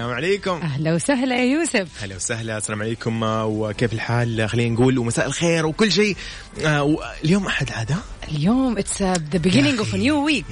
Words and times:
السلام 0.00 0.16
عليكم. 0.16 0.50
أهلا 0.50 0.94
وسهلا 0.94 1.36
يا 1.36 1.44
يوسف. 1.44 1.88
هلا 2.02 2.16
وسهلا 2.16 2.58
السلام 2.58 2.82
عليكم. 2.82 3.24
آه، 3.24 3.46
وكيف 3.46 3.92
الحال؟ 3.92 4.48
خلينا 4.48 4.74
نقول 4.74 4.98
ومساء 4.98 5.26
الخير 5.26 5.66
وكل 5.66 5.92
شيء. 5.92 6.16
آه، 6.64 6.96
اليوم 7.24 7.46
أحد 7.46 7.72
عادة 7.72 7.96
اليوم 8.28 8.78
it's 8.78 9.02
the 9.02 9.40
beginning 9.44 9.78
of 9.78 9.94
new 9.94 10.24
week 10.24 10.44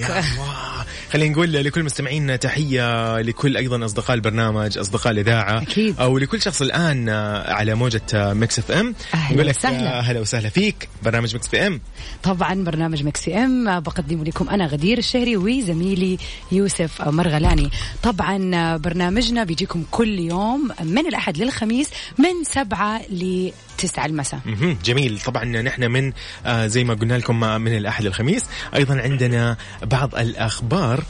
خلينا 1.13 1.33
نقول 1.33 1.53
لكل 1.53 1.83
مستمعينا 1.83 2.37
تحية 2.37 3.21
لكل 3.21 3.57
أيضا 3.57 3.85
أصدقاء 3.85 4.15
البرنامج 4.15 4.79
أصدقاء 4.79 5.13
الإذاعة 5.13 5.63
أكيد. 5.63 6.01
أو 6.01 6.19
لكل 6.19 6.43
شخص 6.43 6.63
الآن 6.63 7.09
آه، 7.09 7.53
على 7.53 7.75
موجة 7.75 8.03
آه، 8.15 8.33
Mix 8.33 8.59
FM. 8.59 8.95
أهلا 9.31 9.57
وسهلا. 9.57 9.99
آه، 9.99 10.01
هلا 10.01 10.21
وسهلا 10.21 10.49
فيك. 10.49 10.89
برنامج 11.03 11.35
Mix 11.35 11.49
PM. 11.49 11.81
طبعا 12.23 12.65
برنامج 12.65 13.05
Mix 13.05 13.25
PM. 13.29 13.81
بقدمه 13.81 14.25
لكم 14.25 14.49
أنا 14.49 14.67
غدير 14.67 14.99
الشهري 14.99 15.37
وزميلي 15.37 16.19
يوسف 16.53 17.03
مرغلاني. 17.03 17.71
طبعا 18.03 18.77
برنامجنا 18.77 19.45
بيجيكم 19.45 19.85
كل 19.91 20.19
يوم 20.19 20.69
من 20.83 21.07
الأحد 21.07 21.39
للخميس 21.39 21.91
من 22.19 22.45
سبعة 22.45 23.03
ل 23.03 23.51
9 23.79 24.07
المساء. 24.07 24.41
جميل. 24.85 25.21
طبعا 25.21 25.45
نحن 25.45 25.85
من 25.91 26.13
آه 26.47 26.67
زي 26.67 26.85
ما 26.85 26.95
قلنا 26.95 27.15
لكم 27.19 27.45
آه، 27.45 27.59
من 27.59 27.77
الأحد 27.77 28.05
للخميس. 28.05 28.45
أيضا 28.75 29.01
عندنا 29.01 29.57
بعض 29.83 30.15
الأخبار 30.15 31.05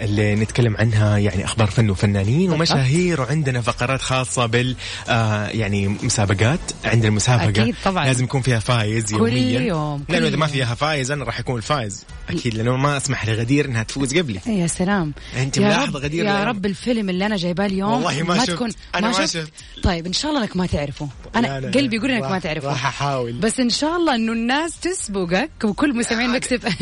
اللي 0.00 0.34
نتكلم 0.34 0.76
عنها 0.76 1.18
يعني 1.18 1.44
أخبار 1.44 1.70
فن 1.70 1.90
وفنانين. 1.90 2.52
ومشاهير 2.52 3.20
وعندنا 3.20 3.60
فقرات 3.60 4.00
خاصة 4.02 4.46
بال 4.46 4.76
آه 5.08 5.46
يعني 5.48 5.88
مسابقات 5.88 6.60
عندنا 6.84 7.10
مسابقة 7.10 7.48
أكيد 7.48 7.74
طبعاً. 7.84 8.04
لازم 8.06 8.24
يكون 8.24 8.40
فيها 8.42 8.58
فايز 8.58 9.14
كل 9.14 9.32
يوميا 9.36 9.60
يوم، 9.60 10.04
كل 10.08 10.12
لأنه 10.12 10.26
إذا 10.28 10.36
ما 10.36 10.46
يوم. 10.46 10.52
فيها 10.54 10.74
فايز 10.74 11.10
أنا 11.10 11.24
راح 11.24 11.38
اكون 11.38 11.56
الفايز 11.56 12.04
أكيد 12.30 12.54
لأنه 12.54 12.76
ما 12.76 12.96
أسمح 12.96 13.26
لغدير 13.28 13.64
إنها 13.64 13.82
تفوز 13.82 14.18
قبلي 14.18 14.40
يا 14.46 14.66
سلام 14.66 15.12
ملاحظة 15.58 15.86
رب 15.86 15.96
غدير 15.96 16.24
يا 16.24 16.44
لأن- 16.44 16.46
رب 16.46 16.66
الفيلم 16.66 17.08
اللي 17.10 17.26
أنا 17.26 17.36
جايباه 17.36 17.66
اليوم 17.66 17.92
والله 17.92 18.22
ما 18.22 18.38
شفت. 18.38 18.50
تكون 18.50 18.70
أنا 18.94 19.06
ما 19.06 19.12
شفت 19.12 19.34
شفت. 19.34 19.52
طيب 19.82 20.06
إن 20.06 20.12
شاء 20.12 20.30
الله 20.30 20.42
إنك 20.42 20.56
ما 20.56 20.66
تعرفه 20.66 21.08
أنا 21.36 21.46
لا، 21.46 21.60
لا، 21.60 21.70
قلبي. 21.70 21.96
يقول 21.96 22.10
إنك 22.10 22.30
ما 22.30 22.38
تعرفه 22.38 22.68
راح 22.68 22.86
أحاول. 22.86 23.32
بس 23.32 23.60
إن 23.60 23.70
شاء 23.70 23.96
الله 23.96 24.14
إنه 24.14 24.32
الناس 24.32 24.80
تسبقك 24.80 25.50
وكل 25.64 25.96
مستمعين 25.96 26.32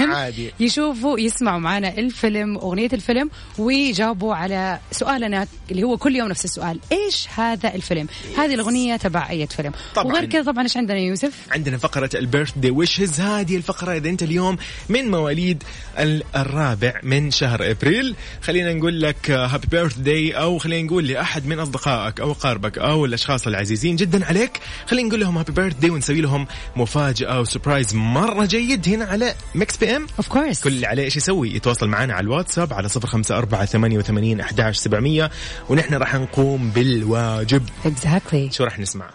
عادي. 0.00 0.50
يشوفوا 0.60 1.18
يسمعوا 1.18 1.58
معنا 1.60 1.98
الفيلم 1.98 2.56
أغنية 2.56 2.88
الفيلم 3.00 3.30
ويجاوبوا 3.58 4.34
على 4.34 4.78
سؤالنا 4.92 5.46
اللي 5.70 5.82
هو 5.82 5.96
كل 5.96 6.16
يوم 6.16 6.28
نفس 6.28 6.44
السؤال. 6.44 6.80
إيش 6.92 7.28
هذا 7.36 7.74
الفيلم؟ 7.74 8.06
هذه 8.36 8.54
الأغنية 8.54 8.96
تبع 8.96 9.30
أي 9.30 9.46
فيلم؟ 9.46 9.72
طبعاً. 9.94 10.06
وغير 10.12 10.24
كذا 10.24 10.42
طبعا 10.52 10.62
إيش 10.64 10.76
عندنا 10.76 10.98
يوسف؟ 10.98 11.32
عندنا 11.50 11.78
فقرة 11.78 12.10
ال 12.14 12.52
birthday 12.58 12.70
wishes 12.70 13.20
هذه 13.20 13.56
الفقرة 13.56 13.96
إذا 13.96 14.08
أنت 14.08 14.22
اليوم 14.22 14.56
من 14.88 15.10
مواليد 15.10 15.62
ال- 15.98 16.22
الرابع 16.36 17.00
من 17.02 17.30
شهر 17.30 17.70
أبريل. 17.70 18.14
خلينا 18.42 18.72
نقول 18.72 19.00
لك 19.02 19.30
happy 19.30 19.66
birthday 19.70 20.32
أو 20.32 20.58
خلينا 20.58 20.86
نقول 20.86 21.06
لأحد 21.08 21.46
من 21.46 21.58
أصدقائك 21.60 22.20
أو 22.20 22.30
أقاربك 22.32 22.78
أو 22.78 23.04
الأشخاص 23.04 23.46
العزيزين 23.46 23.96
جدا 23.96 24.24
عليك. 24.26 24.60
خلينا 24.86 25.08
نقول 25.08 25.20
لهم 25.20 25.38
happy 25.38 25.52
birthday 25.52 25.90
ونسوي 25.90 26.20
لهم 26.20 26.46
مفاجأة 26.76 27.40
و 27.40 27.46
surprise 27.46 27.94
مرة 27.94 28.44
جيد 28.44 28.88
هنا 28.88 29.04
على 29.04 29.34
Mix 29.54 29.76
PM 29.76 30.06
of 30.18 30.28
course 30.28 30.60
كل 30.60 30.70
اللي 30.70 30.86
عليه 30.86 31.04
إيش 31.04 31.16
يسوي؟ 31.16 31.54
يتواصل 31.54 31.88
معنا 31.88 32.14
على 32.14 32.24
الواتساب 32.24 32.72
على 32.72 32.88
صفر 32.90 33.08
خمسة 33.08 33.38
أربعة 33.38 33.64
ثمانية 33.64 33.98
وثمانين 33.98 34.40
أحداش 34.40 34.76
سبعمية. 34.76 35.30
ونحن 35.68 35.94
راح 35.94 36.14
نقوم 36.14 36.70
بالواجب. 36.70 37.62
exactly 37.86 38.50
شو 38.52 38.64
راح 38.64 38.78
نسمع؟ 38.78 39.10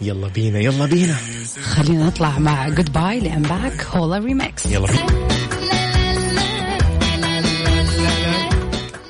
يلا 0.00 0.28
بينا 0.28 0.58
يلا 0.58 0.86
بينا. 0.86 1.16
خلينا 1.62 2.06
نطلع 2.06 2.38
مع 2.38 2.68
جود 2.68 2.92
باي 2.92 3.20
لام 3.20 3.42
باك 3.42 3.86
هولا 3.86 4.18
ريمكس 4.18 4.66
يلا 4.66 4.86
بينا. 4.86 5.28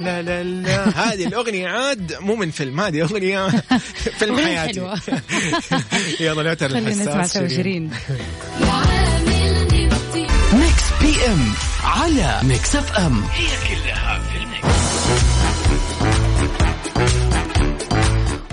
لا 0.01 0.23
لا 0.23 0.43
لا. 0.43 0.89
هذه 0.89 1.27
الأغنية 1.27 1.69
عاد 1.69 2.17
مو 2.21 2.37
من 2.37 2.51
فيلم 2.51 2.81
هذه 2.81 3.03
أغنية 3.03 3.49
فيلم 4.19 4.37
حياتي. 4.37 4.81
يلا 6.21 6.43
لا 6.43 6.55
ترى 6.55 6.69
خلينا 6.69 6.91
نسمع 6.91 7.49
شيرين. 7.49 7.91
بي 11.03 11.27
ام 11.27 11.53
على 11.85 12.41
ميكس 12.43 12.77
اف 12.77 12.93
ام 12.99 13.23
هي 13.23 13.47
كلها 13.69 14.19
في 14.19 14.39
الميكس. 14.39 14.79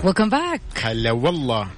ويلكم 0.04 0.28
باك 0.28 0.60
هلا 0.82 1.10
والله. 1.10 1.68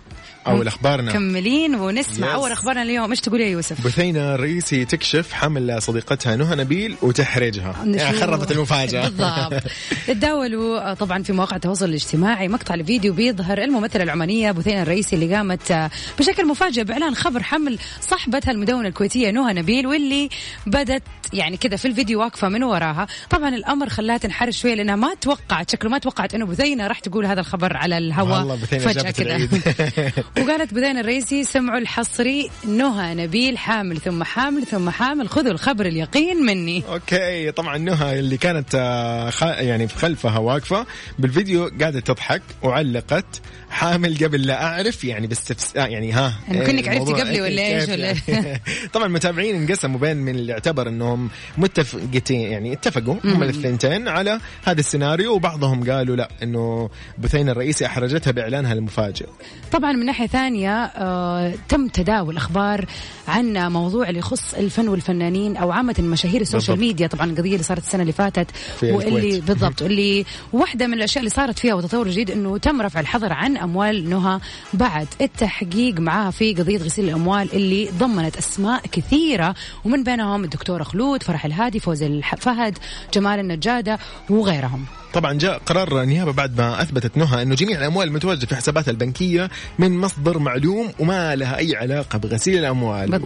أول 0.47 0.67
أخبارنا 0.67 1.11
مكملين 1.11 1.75
ونسمع 1.75 2.13
Yes. 2.23 2.35
أول 2.35 2.53
أخبارنا 2.53 2.83
اليوم. 2.83 3.11
إيش 3.11 3.21
تقول 3.21 3.41
يا 3.41 3.47
يوسف؟ 3.47 3.87
بثينة 3.87 4.35
الرئيسي 4.35 4.85
تكشف 4.85 5.33
حمل 5.33 5.83
صديقتها 5.83 6.37
نهى 6.37 6.57
نبيل 6.57 6.97
وتحرجها. 7.03 7.75
يعني. 7.85 8.19
خربت 8.19 8.53
المفاجأة. 8.53 9.03
بالضبط. 9.09 9.63
تداولوا 10.07 10.91
آه، 10.91 10.95
طبعا 10.95 11.23
في 11.23 11.33
مواقع 11.33 11.57
التواصل 11.57 11.85
الاجتماعي 11.85 12.49
مقطع 12.49 12.75
الفيديو 12.75 13.13
بيظهر 13.13 13.59
الممثلة 13.59 14.03
العمانية 14.03 14.51
بثينة 14.53 14.83
الرئيسي 14.83 15.17
اللي 15.17 15.35
قامت 15.37 15.71
آه، 15.71 15.91
بشكل 16.19 16.47
مفاجئ 16.47 16.85
بإعلان 16.85 17.15
خبر 17.15 17.43
حمل 17.43 17.79
صاحبتها 18.01 18.51
المدونة 18.51 18.89
الكويتية 18.89 19.31
نهى 19.31 19.53
نبيل 19.55 19.87
واللي 19.87 20.29
بدت 20.67 21.03
يعني 21.33 21.57
كذا 21.57 21.77
في 21.77 21.89
الفيديو 21.89 22.21
واقفة 22.21 22.49
من 22.49 22.63
وراها. 22.63 23.07
طبعا 23.31 23.49
الأمر 23.49 23.89
خلاها 23.89 24.17
تنحرج 24.19 24.53
شوية 24.53 24.75
لأنها 24.75 24.97
ما 24.97 25.15
توقعت 25.21 25.71
شكله 25.71 25.91
ما 25.91 25.99
توقعت 25.99 26.35
إنه 26.35 26.47
بثينة 26.47 26.87
راح 26.87 26.99
تقول 26.99 27.27
هذا 27.27 27.41
الخبر 27.41 27.77
على 27.77 27.99
الهواء 27.99 28.57
فجأة 28.57 29.11
كذا. 29.11 29.49
وقالت 30.39 30.75
بثينة 30.75 31.01
الرئيسي 31.01 31.45
سمعوا 31.45 31.79
الحصري 31.79 32.51
نهى 32.69 33.15
نبيل 33.15 33.59
حامل 33.59 33.97
ثم 34.01 34.23
حامل 34.23 34.67
ثم 34.67 34.91
حامل 34.91 35.29
خذوا 35.29 35.51
الخبر 35.53 35.87
اليقين 35.87 36.37
مني. 36.37 36.83
أوكي 36.93 37.51
طبعا 37.51 37.79
نهى 37.79 38.19
اللي 38.19 38.37
كانت 38.37 38.75
آه، 38.75 39.31
خ... 39.31 39.43
يعني 39.43 39.89
في 39.89 39.97
خلفها 39.99 40.39
واقفة 40.39 40.87
بالفيديو 41.19 41.71
قاعدة 41.81 42.01
تضحك 42.01 42.43
وعلقت 42.63 43.41
حامل 43.71 44.17
قبل 44.25 44.43
لا 44.43 44.65
أعرف 44.65 45.05
يعني 45.05 45.27
باستفسار 45.27 45.89
يعني 45.89 46.13
ها 46.13 46.35
يعني 46.49 46.67
كأنك 46.67 46.89
عرفتي 46.89 47.13
قبلي 47.13 47.41
ولا 47.41 47.63
كيف 47.63 47.81
إيش 47.81 47.89
ولا- 47.89 48.15
يعني؟ 48.29 48.63
طبعا 48.95 49.07
المتابعين 49.07 49.57
انقسموا 49.57 50.01
بين 50.01 50.17
من 50.17 50.35
اللي 50.35 50.53
اعتبر 50.53 50.89
إنهم 50.89 51.31
متفقتين 51.59 52.41
يعني 52.41 52.73
اتفقوا 52.73 53.17
هم 53.25 53.43
الثنتين 53.43 54.09
على 54.09 54.41
هذا 54.65 54.81
السيناريو 54.81 55.35
وبعضهم 55.35 55.91
قالوا 55.91 56.17
لا 56.17 56.29
إنه 56.43 56.91
بثينة 57.19 57.53
الرئيسي 57.53 57.87
أحرجتها 57.87 58.31
بإعلانها 58.31 58.73
المفاجئ. 58.73 59.27
طبعا 59.73 59.93
من 59.93 60.07
ناحية 60.07 60.22
ثانية 60.27 60.85
آه 60.85 61.55
تم 61.69 61.89
تداول 61.89 62.37
أخبار 62.37 62.87
عن 63.29 63.73
موضوع 63.73 64.09
اللي 64.09 64.19
يخص 64.19 64.55
الفن 64.55 64.89
والفنانين 64.89 65.57
أو 65.57 65.71
عامة 65.73 65.95
مشاهير 65.99 66.41
ال 66.41 66.46
social 66.46 66.77
بالضبط. 66.77 66.89
ميديا 66.89 67.07
طبعا 67.07 67.27
القضية 67.31 67.53
اللي 67.53 67.63
صارت 67.63 67.83
السنة 67.83 68.03
اللي 68.03 68.13
فاتت 68.13 68.47
واللي. 68.83 69.41
بالضبط 69.41 69.83
واللي 69.83 70.25
واحدة 70.53 70.87
من 70.87 70.95
الأشياء 70.95 71.19
اللي 71.25 71.31
صارت 71.35 71.59
فيها 71.59 71.75
وتطور 71.75 72.09
جديد 72.11 72.31
إنه 72.31 72.59
تم 72.59 72.83
رفع 72.83 73.01
الحظر 73.01 73.33
عن 73.33 73.57
أموال 73.57 74.11
نهى 74.11 74.41
بعد 74.75 75.07
التحقيق 75.21 76.01
معها 76.01 76.31
في 76.31 76.55
قضية 76.55 76.79
غسيل 76.79 77.05
الأموال 77.09 77.53
اللي 77.53 77.89
ضمنت 77.99 78.37
أسماء 78.37 78.83
كثيرة 78.93 79.55
ومن 79.85 80.05
بينهم 80.05 80.45
الدكتورة 80.45 80.83
خلود 80.83 81.23
فرح 81.23 81.45
الهادي 81.45 81.81
فوز 81.81 82.03
الح- 82.03 82.35
فهد 82.35 82.79
جمال 83.15 83.39
النجادة 83.41 83.99
وغيرهم 84.31 84.85
طبعا 85.15 85.33
جاء 85.33 85.59
قرار 85.67 86.03
النيابة 86.03 86.33
بعد 86.33 86.59
ما 86.59 86.83
أثبتت 86.83 87.17
نهى 87.17 87.43
أنه 87.43 87.55
جميع 87.55 87.79
الأموال 87.79 88.09
المتواجدة 88.09 88.47
في 88.47 88.57
حساباتها 88.57 88.91
البنكية 88.91 89.51
من 89.79 89.99
مصدر 89.99 90.12
معلوم 90.19 90.93
وما 90.99 91.37
لها 91.37 91.59
أي 91.59 91.77
علاقة 91.77 92.19
بغسيل 92.19 92.59
الأموال. 92.59 93.21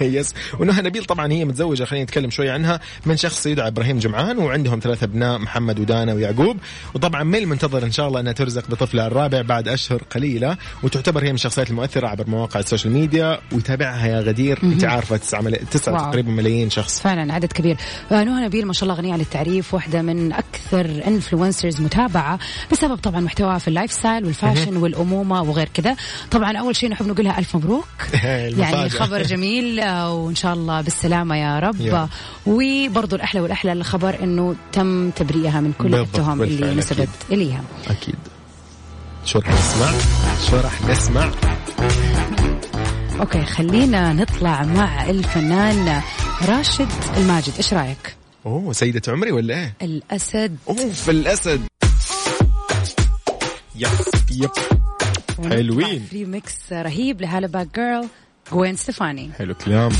yes 0.00 0.34
ونهى 0.60 0.82
نبيل 0.82 1.04
طبعا 1.04 1.32
هي 1.32 1.44
متزوجة 1.44 1.84
خلينا 1.84 2.04
نتكلم 2.04 2.30
شوي 2.30 2.50
عنها 2.50 2.80
من 3.06 3.16
شخص 3.16 3.46
يدعى 3.46 3.68
إبراهيم 3.68 3.98
جمعان 3.98 4.38
وعندهم 4.38 4.80
ثلاثة 4.80 5.04
أبناء 5.04 5.38
محمد 5.38 5.80
ودانا 5.80 6.14
ويعقوب. 6.14 6.56
وطبعا 6.94 7.22
من 7.22 7.34
المنتظر 7.34 7.82
إن 7.82 7.92
شاء 7.92 8.08
الله 8.08 8.20
أنها 8.20 8.32
ترزق 8.32 8.70
بطفلها 8.70 9.06
الرابع 9.06 9.42
بعد 9.42 9.68
أشهر 9.68 10.02
قليلة. 10.10 10.56
وتعتبر 10.82 11.24
هي 11.24 11.28
من 11.28 11.34
الشخصيات 11.34 11.70
المؤثرة 11.70 12.06
عبر 12.06 12.30
مواقع 12.30 12.60
ال 12.60 12.65
social 12.65 12.92
media. 12.92 13.38
ويتابعها 13.52 14.06
يا 14.06 14.20
غدير. 14.20 14.58
أنت 14.62 14.84
عارفة 14.84 15.16
تسعة, 15.16 15.40
مل... 15.40 15.56
تسعة. 15.56 16.10
تقريبا 16.10 16.30
ملايين 16.30 16.70
شخص. 16.70 17.00
فعلا 17.00 17.34
عدد 17.34 17.52
كبير. 17.52 17.76
آه، 18.12 18.24
نهى 18.24 18.44
نبيل 18.44 18.66
ما 18.66 18.72
شاء 18.72 18.82
الله 18.82 18.94
غنية 18.94 19.12
عن 19.12 19.20
التعريف 19.20 19.74
واحدة 19.74 20.02
من 20.02 20.32
أكثر 20.32 21.02
influencers 21.06 21.80
متابعة 21.80 22.38
بسبب 22.72 22.96
طبعا 22.96 23.20
محتواها 23.20 23.58
في 23.58 23.68
ال 23.68 23.92
lifestyle 23.92 24.24
وال 24.24 24.36
fashion 24.36 24.76
والأمومة 24.76 25.42
وغير 25.42 25.68
كذا. 25.74 25.96
طبعا 26.30 26.56
أول 26.56 26.76
شيء 26.76 26.90
نحب 26.90 27.06
نقولها 27.06 27.38
ألف 27.38 27.56
مبروك 27.56 27.84
يعني. 28.58 28.90
خبر 28.90 29.22
جميل 29.22 29.80
آه، 29.80 30.12
وإن 30.14 30.34
شاء 30.34 30.54
الله 30.54 30.80
بالسلامة 30.80 31.36
يا 31.36 31.58
رب. 31.58 32.08
وبرضو 32.46 33.16
الأحلى 33.16 33.40
والأحلى 33.40 33.72
الخبر 33.72 34.22
إنه 34.22 34.54
تم 34.72 35.10
تبرئها 35.10 35.60
من 35.60 35.72
كل 35.72 35.94
التهم 35.94 36.42
اللي 36.42 36.74
نسبت. 36.74 37.08
إليها 37.30 37.62
أكيد 37.88 38.14
شو 39.24 39.38
راح 39.38 39.48
نسمع؟ 39.48 39.90
شو 40.50 40.56
راح 40.56 40.82
نسمع؟ 40.82 41.30
okay 43.20 43.44
خلينا 43.44 44.12
نطلع 44.12 44.64
مع 44.64 45.10
الفنان 45.10 46.02
راشد 46.48 46.88
الماجد 47.16 47.52
إيش 47.56 47.74
رأيك 47.74 48.16
أوه 48.46 48.72
سيدة 48.72 49.12
عمري 49.12 49.32
ولا 49.32 49.54
إيه؟ 49.54 49.74
الأسد 49.82 50.56
اوف 50.68 51.10
الأسد 51.10 51.60
yep 53.76 53.88
yep 54.30 54.50
حلوين. 55.44 56.06
في 56.10 56.24
mix 56.24 56.72
رهيب 56.72 57.20
ل 57.20 57.46
Hollaback 57.46 57.68
Girl 57.74 58.08
Gwen 58.52 58.76
Stefani 58.76 59.30
حلو 59.38 59.54
كلام 59.54 59.90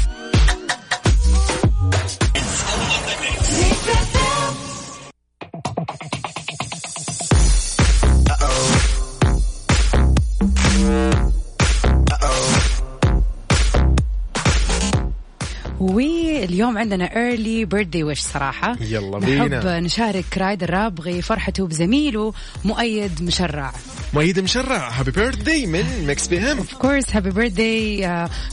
واليوم 15.81 16.79
عندنا 16.79 17.17
early 17.17 17.65
birthday 17.65 18.05
wish 18.05 18.21
صراحة 18.21 18.77
يلا 18.81 19.19
نحب 19.19 19.51
بينا. 19.51 19.81
نشارك 19.81 20.39
رايد 20.39 20.63
الرابغي 20.63 21.23
فرحته 21.23 21.67
بزميله 21.67 22.33
مؤيد 22.65 23.23
مشرع 23.23 23.73
مؤيد 24.15 24.41
مشرع. 24.41 24.89
happy 24.89 25.11
birthday 25.11 25.67
من 25.67 26.07
Mix 26.07 26.27
PM 26.27 26.59
of 26.59 26.75
course 26.75 27.05
happy 27.11 27.31
birthday 27.31 28.01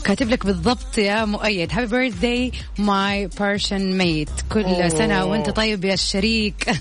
كاتب 0.04 0.30
لك 0.30 0.46
بالضبط 0.46 0.98
يا 0.98 1.24
مؤيد. 1.24 1.72
happy 1.72 1.86
birthday 1.86 2.52
my 2.78 3.28
Persian 3.40 3.98
mate 3.98 4.28
كل 4.52 4.62
أوه. 4.64 4.88
سنة 4.88 5.24
وأنت 5.24 5.50
طيب 5.50 5.84
يا 5.84 5.94
الشريك. 5.94 6.70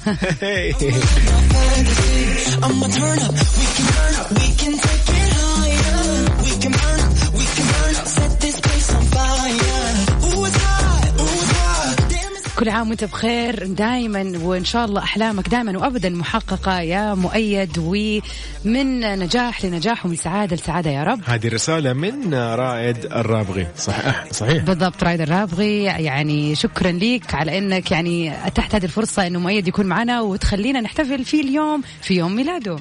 كل 12.65 12.71
عام 12.71 12.89
وانت 12.89 13.03
بخير. 13.03 13.65
دائما 13.67 14.33
وإن 14.41 14.65
شاء 14.65 14.85
الله 14.85 15.03
أحلامك 15.03 15.49
دائما 15.49 15.77
وابدا 15.77 16.09
محققة 16.09 16.79
يا 16.79 17.13
مؤيد 17.13 17.77
ومن 17.77 19.19
نجاح 19.19 19.65
لنجاح 19.65 20.05
ومن 20.05 20.15
سعادة 20.15 20.55
لسعادة 20.55 20.91
يا 20.91 21.03
رب. 21.03 21.21
هذه 21.25 21.47
الرسالة 21.47 21.93
من 21.93 22.33
رائد 22.33 22.97
الرابغي. 23.05 23.67
صحيح. 23.77 24.25
صحيح. 24.31 24.63
بالضبط 24.63 25.03
رايد 25.03 25.21
الرابغي. 25.21 25.83
يعني 25.83 26.55
شكرا 26.55 26.91
ليك 26.91 27.35
على 27.35 27.57
إنك 27.57 27.91
يعني 27.91 28.47
أتحت 28.47 28.75
هذه 28.75 28.85
الفرصة 28.85 29.27
إنه 29.27 29.39
مؤيد 29.39 29.67
يكون 29.67 29.85
معنا 29.85 30.21
وتخلينا 30.21 30.81
نحتفل 30.81 31.25
فيه 31.25 31.41
اليوم 31.41 31.81
في 32.01 32.13
يوم 32.13 32.35
ميلاده. 32.35 32.77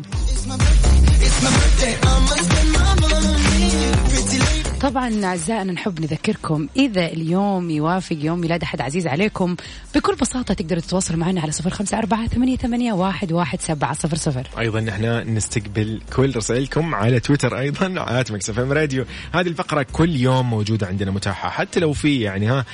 طبعا 4.84 5.24
أعزائنا 5.24 5.72
نحب 5.72 6.00
نذكركم 6.00 6.68
إذا 6.76 7.06
اليوم 7.06 7.70
يوافق 7.70 8.16
يوم 8.20 8.40
ميلاد 8.40 8.62
أحد 8.62 8.80
عزيز 8.80 9.06
عليكم 9.06 9.56
بكل 9.94 10.14
بساطة 10.14 10.54
تقدروا 10.54 10.80
تتواصلوا 10.82 11.18
معنا 11.20 11.40
على 11.40 11.52
صفر 11.52 11.70
خمسة 11.70 11.98
أربعة 11.98 12.26
ثمانية, 12.26 12.56
ثمانية 12.56 12.92
واحد, 12.92 13.32
واحد 13.32 13.60
سبعة 13.60 13.92
صفر 13.94 14.16
صفر 14.16 14.46
أيضا 14.58 14.80
نحن 14.80 15.04
نستقبل 15.36 16.00
كل 16.16 16.36
رسائلكم 16.36 16.94
على 16.94 17.20
تويتر 17.20 17.58
أيضا 17.58 17.94
at 17.98 18.32
Mix 18.32 18.50
FM 18.50 18.72
Radio 18.72 19.04
هذه 19.32 19.46
الفقرة 19.46 19.86
كل 19.92 20.16
يوم 20.16 20.50
موجودة 20.50 20.86
عندنا 20.86 21.10
متاحة 21.10 21.50
حتى 21.50 21.80
لو 21.80 21.92
في 21.92 22.20
يعني 22.20 22.46
ها 22.46 22.64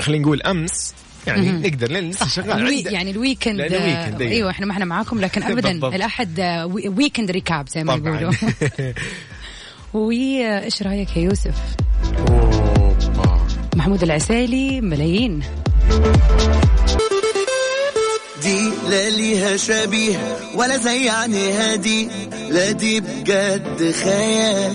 خلينا 0.00 0.22
نقول 0.24 0.42
أمس 0.42 0.94
يعني 1.26 1.52
نقدر 1.52 1.90
لأن 1.90 2.10
لسه 2.10 2.28
شغال 2.28 2.50
الوي. 2.52 2.80
يعني 2.80 3.10
ال 3.10 3.16
weekend 3.16 3.60
أيوة. 3.60 4.20
أيوه 4.20 4.50
إحنا 4.50 4.66
ما 4.66 4.72
إحنا 4.72 4.84
معاكم 4.84 5.20
لكن 5.20 5.42
ابدا. 5.42 5.70
الأحد 5.70 6.40
آه، 6.40 6.66
wee- 6.66 6.88
weekend 6.88 7.30
recap 7.30 7.68
زي 7.68 7.84
ما 7.84 7.94
يقولوا 7.94 8.32
وايش 9.94 10.82
رأيك 10.82 11.16
يا 11.16 11.22
يوسف؟ 11.22 11.54
أوبا. 12.18 13.46
محمود 13.76 14.02
العسيلي 14.02 14.80
ملايين. 14.80 15.42
دي 18.42 18.70
لا 18.90 19.10
ليها 19.10 19.56
شبيه 19.56 20.38
ولا 20.54 20.76
زي 20.76 21.08
عينيها 21.10 21.74
دي 21.74 22.08
لا 22.50 22.70
دي 22.70 23.00
بجد 23.00 23.94
خيال. 24.04 24.72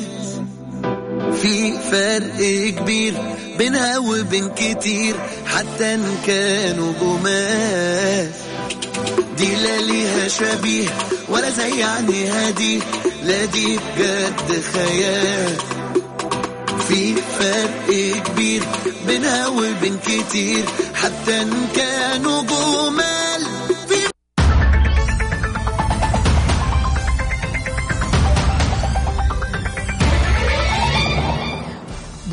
في 1.41 1.71
فرق 1.91 2.37
كبير 2.79 3.13
بينها 3.57 3.97
وبين 3.97 4.49
كتير 4.49 5.15
حتى 5.45 5.93
إن 5.93 6.15
كانوا 6.27 6.93
جمال. 7.01 8.31
دي 9.37 9.55
لا 9.55 9.81
ليها 9.81 10.27
شبيه 10.27 10.89
ولا 11.29 11.49
زي 11.49 11.83
عينيها 11.83 12.49
دي 12.49 12.79
لا 13.23 13.45
دي 13.45 13.77
بجد 13.77 14.61
خيال. 14.73 15.55
في 16.87 17.15
فرق 17.15 17.87
كبير 18.23 18.63
بينها 19.07 19.47
وبين 19.47 19.97
كتير. 19.97 20.65
حتى 20.95 21.41
إن 21.41 21.67
كانوا 21.75 22.41
جمال. 22.43 23.41
في 23.87 24.09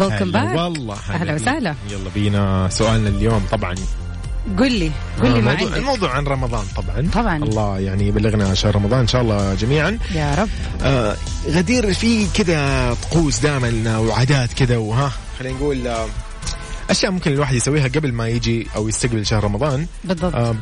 هلا 0.01 0.33
باك 0.33 0.57
والله 0.59 0.97
أهلا 1.11 1.35
وسهلا. 1.35 1.75
يلا 1.91 2.11
بينا. 2.15 2.69
سؤالنا 2.69 3.09
اليوم 3.09 3.47
طبعا 3.51 3.75
قل 4.59 4.73
لي 4.73 4.91
قل 5.23 5.31
لي 5.33 5.41
ما 5.41 5.53
الموضوع, 5.53 5.61
عندك. 5.69 5.77
الموضوع 5.77 6.11
عن 6.11 6.27
رمضان 6.27 6.65
طبعا. 6.77 7.09
طبعاً. 7.15 7.37
الله 7.37 7.79
يعني 7.79 8.09
يبلغنا 8.09 8.55
شهر 8.55 8.75
رمضان 8.77 9.01
إن 9.01 9.07
شاء 9.09 9.23
الله 9.23 9.55
جميعا. 9.55 9.99
يا 10.15 10.35
رب. 10.35 10.49
آه 10.83 11.17
غدير 11.49 11.95
في 11.95 12.27
كذا 12.35 12.95
طقوس 13.03 13.39
دائما 13.39 13.99
وعادات 13.99 14.53
كذا 14.53 14.77
وها 14.77 15.13
خلينا 15.39 15.57
نقول 15.57 15.87
آه 15.87 16.07
أشياء 16.91 17.13
ممكن 17.13 17.33
الواحد 17.33 17.55
يسويها 17.55 17.89
قبل 17.89 18.13
ما 18.13 18.29
يجي 18.29 18.67
أو 18.77 18.89
يستقبل 18.89 19.27
شهر 19.27 19.45
رمضان. 19.45 19.87
بالضبط. 20.05 20.35
آه 20.35 20.55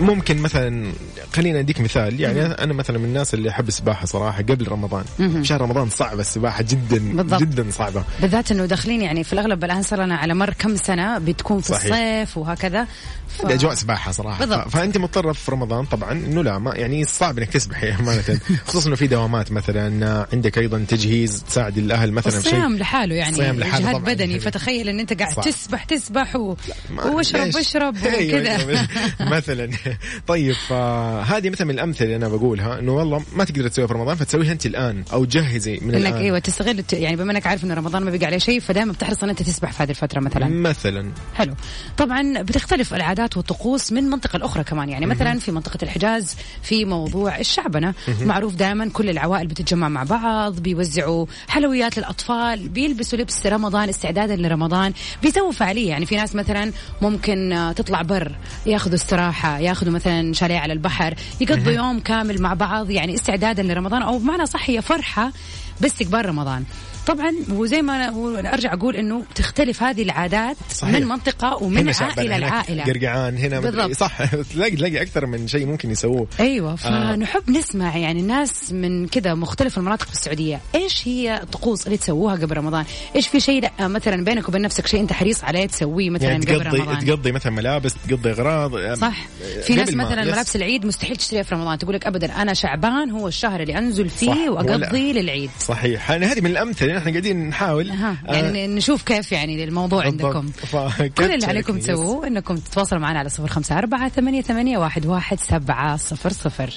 ممكن 0.00 0.38
مثلا 0.38 0.92
خلينا 1.34 1.60
أديك 1.60 1.80
مثال 1.80 2.20
يعني 2.20 2.42
أنا 2.46 2.72
مثلا 2.72 2.98
من 2.98 3.04
الناس 3.04 3.34
اللي 3.34 3.50
أحب 3.50 3.68
السباحة 3.68 4.06
صراحة 4.06 4.42
قبل 4.42 4.68
رمضان 4.68 5.04
مهم. 5.18 5.44
شهر 5.44 5.60
رمضان 5.60 5.88
صعبه 5.90 6.20
السباحة 6.20 6.62
جدا 6.62 6.98
بالضبط. 7.16 7.40
جدا 7.40 7.66
صعبة 7.70 8.04
بالذات 8.20 8.52
إنه 8.52 8.66
داخلين 8.66 9.02
يعني 9.02 9.24
في 9.24 9.32
الأغلب 9.32 9.64
الآن 9.64 9.82
صار 9.82 10.04
لنا 10.04 10.16
على 10.16 10.34
مر 10.34 10.54
كم 10.58 10.76
سنة 10.76 11.18
بتكون 11.18 11.60
في 11.60 11.68
صحيح. 11.68 11.84
الصيف 11.84 12.36
وهكذا 12.38 12.86
ف... 13.28 13.44
الاجواء 13.46 13.74
سباحة 13.74 14.12
صراحة 14.12 14.38
بالضبط. 14.38 14.68
ف... 14.68 14.76
فأنت 14.76 14.98
مضطرة 14.98 15.32
في 15.32 15.50
رمضان 15.50 15.84
طبعا 15.84 16.12
إنه 16.12 16.42
لا 16.42 16.58
ما 16.58 16.74
يعني 16.74 17.04
صعب 17.04 17.38
إنك 17.38 17.48
تسبحي 17.48 17.90
أمانة 18.00 18.40
خصوصا 18.66 18.88
إنه 18.88 18.96
في 18.96 19.06
دوامات 19.06 19.52
مثلا 19.52 20.26
عندك 20.32 20.58
أيضا 20.58 20.84
تجهيز 20.88 21.44
تساعد 21.48 21.78
الأهل 21.78 22.12
مثلا 22.12 22.36
الصيام 22.38 22.76
لحاله 22.76 23.14
يعني 23.14 23.30
الصيام 23.30 23.58
لحاله 23.60 23.92
جهاد. 23.92 24.04
بدني 24.04 24.40
فتخيل 24.40 24.88
إن 24.88 25.00
أنت 25.00 25.12
قاعد 25.12 25.32
صح. 25.34 25.42
تسبح 25.44 25.84
تسبح 25.84 26.36
و... 26.36 26.56
واشرب 27.04 27.44
ليش؟ 27.46 27.56
اشرب 27.56 27.96
أيوة، 27.96 28.40
وكذا 28.40 28.88
مثلا 29.36 29.70
طيب 30.26 30.54
فهذه 30.68 31.50
مثلا 31.50 31.66
من 31.66 31.74
الأمثلة 31.74 32.04
اللي 32.04 32.16
أنا 32.16 32.28
بقولها 32.28 32.78
إنه 32.78 32.92
والله 32.92 33.24
ما 33.36 33.44
تقدر 33.44 33.68
تسويها 33.68 33.86
في 33.88 33.94
رمضان 33.94 34.16
فتسويها 34.16 34.52
أنت 34.52 34.66
الآن 34.66 35.04
أو 35.12 35.24
جهزي 35.24 35.78
من 35.82 35.94
إنك 35.94 36.06
الآن. 36.06 36.14
أيوه 36.22 36.38
تستغل 36.38 36.84
يعني 36.92 37.16
بما 37.16 37.32
إنك 37.32 37.46
عارف 37.46 37.64
إن 37.64 37.72
رمضان 37.72 38.02
ما 38.02 38.10
بقى 38.10 38.26
عليه 38.26 38.38
شيء 38.38 38.60
فدائما 38.60 38.92
بتحرص 38.92 39.22
إن 39.22 39.28
أنت 39.28 39.42
تسبح 39.42 39.72
في 39.72 39.82
هذه 39.82 39.90
الفترة 39.90 40.20
مثلا. 40.20 40.48
مثلا. 40.48 41.12
حلو. 41.34 41.54
طبعا 41.96 42.42
بتختلف 42.42 42.94
العادات 42.94 43.36
والطقوس 43.36 43.92
من 43.92 44.04
منطقة 44.04 44.38
لأخرى 44.38 44.64
كمان 44.64 44.88
يعني 44.88 45.06
مثلا 45.06 45.38
في 45.38 45.52
منطقة 45.52 45.78
الحجاز 45.82 46.36
في 46.62 46.84
موضوع 46.84 47.38
الشعبنة. 47.38 47.94
معروف 48.20 48.54
دائما 48.54 48.88
كل 48.88 49.10
العوائل 49.10 49.46
بتتجمع 49.46 49.88
مع 49.88 50.02
بعض 50.02 50.60
بيوزعوا 50.60 51.26
حلويات 51.48 51.98
للأطفال 51.98 52.68
بيلبسوا 52.68 53.18
لبس 53.18 53.46
رمضان 53.46 53.88
استعدادا 53.88 54.36
لرمضان 54.36 54.92
بيسووا 55.22 55.52
فعالية. 55.52 55.88
يعني 55.88 56.06
في 56.06 56.16
ناس 56.16 56.34
مثلا 56.34 56.72
ممكن 57.02 57.52
آه، 57.52 57.72
تطلع 57.72 58.02
بر 58.02 58.32
ياخذوا 58.66 58.94
استراحة 58.94 59.58
ياخذوا 59.66 59.92
مثلا 59.92 60.32
شاليه 60.32 60.58
على 60.58 60.72
البحر 60.72 61.14
يقضوا 61.40 61.72
يوم 61.72 62.00
كامل 62.00 62.42
مع 62.42 62.54
بعض 62.54 62.90
يعني 62.90 63.14
استعدادا 63.14 63.62
لرمضان 63.62 64.02
أو 64.02 64.18
بمعنى 64.18 64.46
صح 64.46 64.70
هي 64.70 64.82
فرحة 64.82 65.32
باستقبال 65.80 66.26
رمضان. 66.26 66.64
طبعا 67.06 67.32
وزي 67.52 67.82
ما 67.82 67.96
أنا 67.96 68.52
أرجع 68.54 68.72
أقول 68.72 68.96
إنه 68.96 69.22
تختلف 69.34 69.82
هذه 69.82 70.02
العادات 70.02 70.56
صحيح. 70.70 70.94
من 70.94 71.06
منطقة 71.06 71.62
ومن 71.62 71.92
عائله 72.00 72.36
لعائله 72.38 72.84
قرقعان 72.84 73.38
هنا 73.38 73.60
بالضبط. 73.60 73.92
صح. 73.92 74.24
تلاقي 74.52 74.76
تلاقي 74.76 75.02
أكثر 75.02 75.26
من 75.26 75.48
شيء 75.48 75.66
ممكن 75.66 75.90
يسووه. 75.90 76.28
أيوه 76.40 76.76
فنحب 76.76 77.50
نسمع 77.50 77.96
يعني 77.96 78.20
الناس 78.20 78.72
من 78.72 79.06
كذا 79.06 79.34
مختلف 79.34 79.78
المناطق 79.78 80.06
في 80.06 80.12
السعودية 80.12 80.60
إيش 80.74 81.08
هي 81.08 81.42
الطقوس 81.42 81.86
اللي 81.86 81.96
تسووها 81.98 82.34
قبل 82.34 82.56
رمضان؟ 82.56 82.84
إيش 83.16 83.28
في 83.28 83.40
شيء 83.40 83.62
لا 83.62 83.88
مثلا 83.88 84.24
بينك 84.24 84.48
وبين 84.48 84.62
نفسك 84.62 84.86
شيء 84.86 85.00
أنت 85.00 85.12
حريص 85.12 85.44
عليه 85.44 85.66
تسويه 85.66 86.10
مثلا 86.10 86.28
يعني 86.28 86.44
قبل 86.46 86.64
تقضي 86.64 86.78
رمضان؟ 86.78 87.04
تقضي 87.06 87.32
مثلا 87.32 87.52
ملابس 87.52 87.94
تقضي 88.08 88.30
أغراض 88.30 88.94
صح. 88.94 89.26
في 89.62 89.74
ناس 89.74 89.88
قبل 89.88 89.96
ما- 89.96 90.04
مثلا. 90.04 90.24
ملابس 90.24 90.56
العيد 90.56 90.86
مستحيل 90.86 91.16
تشتريها 91.16 91.42
في 91.42 91.54
رمضان. 91.54 91.78
تقول 91.78 91.94
لك 91.94 92.06
ابدا 92.06 92.42
أنا 92.42 92.54
شعبان 92.54 93.10
هو 93.10 93.28
الشهر 93.28 93.60
اللي 93.60 93.78
أنزل 93.78 94.08
فيه 94.08 94.50
واقضي 94.50 95.12
للعيد. 95.12 95.50
صحيح. 95.60 96.10
يعني 96.10 96.26
هذه 96.26 96.40
من 96.40 96.50
الأمثلة. 96.50 96.95
إحنا 96.96 97.10
قاعدين 97.10 97.48
نحاول 97.48 97.90
ها 97.90 98.16
آه، 98.28 98.32
يعني 98.34 98.66
نشوف 98.66 99.02
كيف 99.02 99.32
يعني 99.32 99.64
الموضوع 99.64 100.04
بالضبط. 100.04 100.36
عندكم 100.36 100.46
فكيف 100.66 101.12
كل 101.12 101.24
اللي؟ 101.34 101.46
عليكم. 101.46 101.78
تسووه 101.78 102.26
إنكم 102.26 102.56
تتواصلوا 102.56 103.00
معنا 103.00 103.18
على 103.18 103.28
صفر 103.28 103.46
خمسة 103.48 103.78
أربعة 103.78 104.08
ثمانية, 104.08 104.42
ثمانية 104.42 104.78
واحد, 104.78 105.06
واحد 105.06 105.38
سبعة 105.40 105.96
صفر 105.96 106.30
صفر 106.32 106.70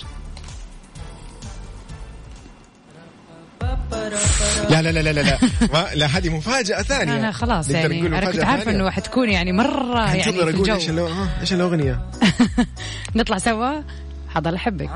لا 4.70 4.82
لا 4.82 4.92
لا 4.92 5.00
لا 5.00 5.14
لا 5.14 5.22
لا, 5.22 5.38
ما 5.74 5.88
لا 5.96 6.06
هذه 6.06 6.30
مفاجأة 6.30 6.82
ثانية 6.82 7.16
أنا 7.16 7.32
خلاص 7.32 7.70
يعني 7.70 8.02
أنا 8.08 8.20
كنت 8.20 8.36
مفاجأة 8.36 8.58
ثانية. 8.64 8.76
إنه 8.80 8.90
حتكون 8.90 9.30
يعني 9.30 9.52
مرة 9.52 10.00
يعني 10.06 10.24
في 10.24 10.30
أقول 10.30 10.48
إيش 10.48 10.90
الجو 10.90 10.90
اللو- 10.90 11.08
آه، 11.08 11.28
إيش 11.42 11.54
الاغنيه 11.54 12.10
نطلع 13.16 13.38
سوا 13.38 13.82
حضل 14.30 14.56
أحبك 14.56 14.90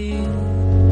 يو. 0.00 0.91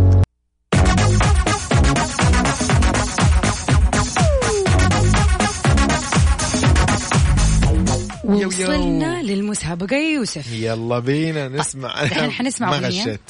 وصلنا 8.64 9.22
للمسابقة 9.22 9.96
يا 9.96 10.14
يوسف. 10.14 10.52
يلا 10.52 10.98
بينا 10.98 11.48
نسمع 11.48 12.02
الحين 12.02 12.30
حنسمع 12.30 12.70
ما 12.70 12.76
أغنية. 12.76 13.00
غشيت. 13.02 13.20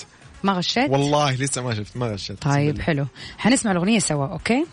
ما 0.43 0.53
غشيت؟ 0.53 0.91
والله 0.91 1.35
لسه 1.35 1.63
ما 1.63 1.75
شفت 1.75 1.97
ما 1.97 2.07
غشيت. 2.07 2.43
طيب. 2.43 2.81
حلو. 2.81 3.07
حنسمع 3.39 3.73
الأغنية 3.73 3.99
سوا 3.99 4.27
okay؟ 4.27 4.67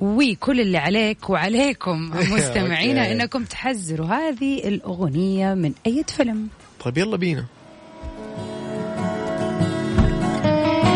وكل 0.00 0.60
اللي 0.60 0.78
عليك 0.78 1.30
وعليكم 1.30 2.10
مستمعينا. 2.34 3.12
إنكم 3.12 3.44
تحزروا. 3.44 4.06
هذه 4.06 4.68
الأغنية 4.68 5.54
من 5.54 5.72
أي 5.86 6.04
فيلم. 6.16 6.48
طيب 6.84 6.98
يلا 6.98 7.16
بينا. 7.16 7.44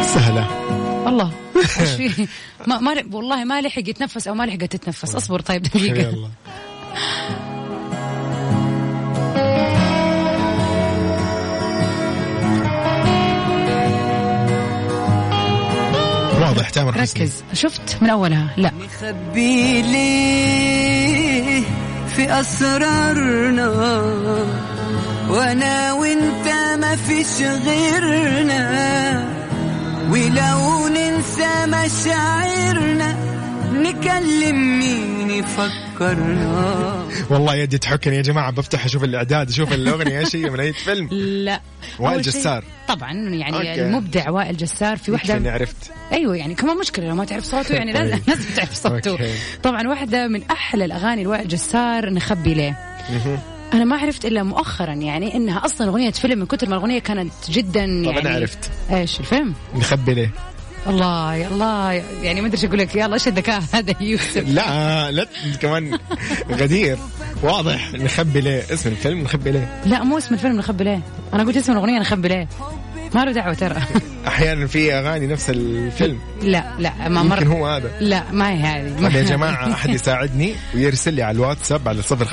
سهلة. 0.03 0.49
الله. 1.09 1.33
إيش 1.81 1.91
في؟ 1.91 2.29
ما, 2.67 2.79
ما 2.79 3.05
والله 3.13 3.45
ما 3.45 3.61
لحق 3.61 3.79
يتنفس 3.89 4.29
أو 4.29 4.35
ما 4.35 4.47
لحقت 4.47 4.77
تتنفس. 4.77 5.15
أصبر 5.15 5.41
طيب 5.41 5.63
دقيقة. 5.63 6.09
يلا. 6.09 6.31
واضح 16.57 16.71
تامر 16.71 16.93
حسني 16.93 17.23
ركز. 17.25 17.45
شفت 17.53 17.99
من 18.01 18.11
أولها؟ 18.11 18.55
لا. 18.57 18.71
نخبي 18.71 19.83
ليه 19.83 21.63
في 22.17 22.41
أسرارنا 22.41 23.69
وأنا 25.29 25.93
وأنت 25.93 26.49
ما 26.81 26.97
فيش 26.97 27.43
غيرنا. 27.43 28.67
ولو 30.11 30.89
ننسى 30.89 31.67
مشاعرنا 31.67 33.17
نكلم 33.73 34.79
مين 34.79 35.45
يفكرنا 36.01 37.07
والله 37.31 37.55
يدي 37.55 37.79
تحكني 37.79 38.17
يا 38.17 38.23
جماعة 38.23 38.51
بفتح 38.53 38.85
أشوف 38.85 39.05
الإعداد 39.05 39.49
أشوف 39.49 39.73
الأغنية 39.73 40.19
إيش 40.19 40.37
هي 40.37 40.51
من 40.51 40.61
أي 40.61 40.73
فيلم 40.73 41.09
لا 41.45 41.61
وائل 41.99 42.25
شيء- 42.25 42.33
جسار. 42.33 42.65
طبعا 42.89 43.13
يعني 43.13 43.57
okay. 43.57 43.75
المبدع 43.83 44.31
وائل 44.31 44.57
جسار 44.57 44.97
في 44.97 45.09
اني 45.09 45.15
واحدة 45.17 45.53
عرفت 45.53 45.77
أيوه 46.13 46.37
يعني 46.37 46.55
كمان 46.55 46.79
مشكلة 46.79 47.09
لو 47.09 47.15
ما 47.15 47.25
تعرف 47.25 47.45
صوته 47.45 47.75
يعني 47.75 47.93
لازم 47.93 48.15
طيب. 48.17 48.23
لازم 48.29 48.51
تعرف 48.57 48.75
صوته 48.75 49.11
okay. 49.11 49.31
طبعا 49.63 49.89
واحدة 49.89 50.29
من 50.29 50.43
أحلى 50.51 50.85
الأغاني 50.85 51.25
لوائل 51.25 51.49
جسار 51.49 52.11
نخبي 52.11 52.55
ليه 52.55 52.79
أنا 53.73 53.85
ما 53.85 53.97
عرفت 53.97 54.25
إلا 54.25 54.43
مؤخرا 54.43 54.93
يعني 54.93 55.35
إنها 55.35 55.65
أصلا 55.65 55.89
أغنية 55.89 56.11
فيلم 56.11 56.39
من 56.39 56.47
كثر 56.47 56.69
ما 56.69 56.77
الأغنية 56.77 56.99
كانت 56.99 57.33
جدا 57.51 57.81
يعني 57.85 58.21
أنا 58.21 58.31
عرفت. 58.31 58.71
إيش 58.91 59.21
الفيلم 59.21 59.55
نخبي 59.75 60.15
ليه 60.15 60.31
الله 60.89 61.35
يا 61.35 61.49
الله 61.49 61.93
يعني 62.23 62.41
ما 62.41 62.47
أدري 62.47 62.59
إيش 62.59 62.65
أقول 62.65 62.79
لك 62.79 62.95
يلا 62.95 63.15
إيش 63.15 63.29
الذكاء 63.29 63.63
هذا 63.75 63.95
يا 64.01 64.07
يوسف؟ 64.07 64.49
لا 64.49 65.11
لا 65.11 65.27
كمان 65.61 65.99
غدير. 66.51 66.99
واضح 67.43 67.93
نخبي 67.93 68.41
ليه؟ 68.41 68.63
اسم 68.73 68.91
الفيلم 68.91 69.21
نخبي 69.21 69.51
ليه؟ 69.51 69.83
لا 69.87 70.03
مو 70.03 70.19
اسم 70.19 70.35
الفيلم 70.35 70.57
نخبي 70.57 70.85
ليه. 70.85 71.01
أنا 71.35 71.45
قلت 71.45 71.57
اسم 71.57 71.73
الأغنية 71.73 71.99
نخبي 71.99 72.29
ليه. 72.29 72.49
ما 73.15 73.25
له 73.25 73.33
دعوة 73.33 73.55
ترى. 73.55 73.77
أحيانا 74.27 74.67
في 74.67 74.95
أغاني 74.95 75.27
نفس 75.27 75.51
الفيلم. 75.51 76.19
لا 76.43 76.65
لا 76.79 77.09
ما 77.09 77.21
يمكن 77.21 77.29
مر 77.29 77.57
هو 77.57 77.67
هذا. 77.67 77.91
لا 78.01 78.23
ما 78.33 78.51
هي 78.51 78.57
هذه. 78.57 79.03
طيب 79.03 79.15
يا 79.15 79.23
جماعة 79.23 79.73
أحد 79.73 79.91
يساعدني 79.91 80.55
ويرسل 80.75 81.15
لي 81.15 81.23
على 81.23 81.35
الواتساب 81.35 81.89
على 81.89 82.03
صفر 82.03 82.25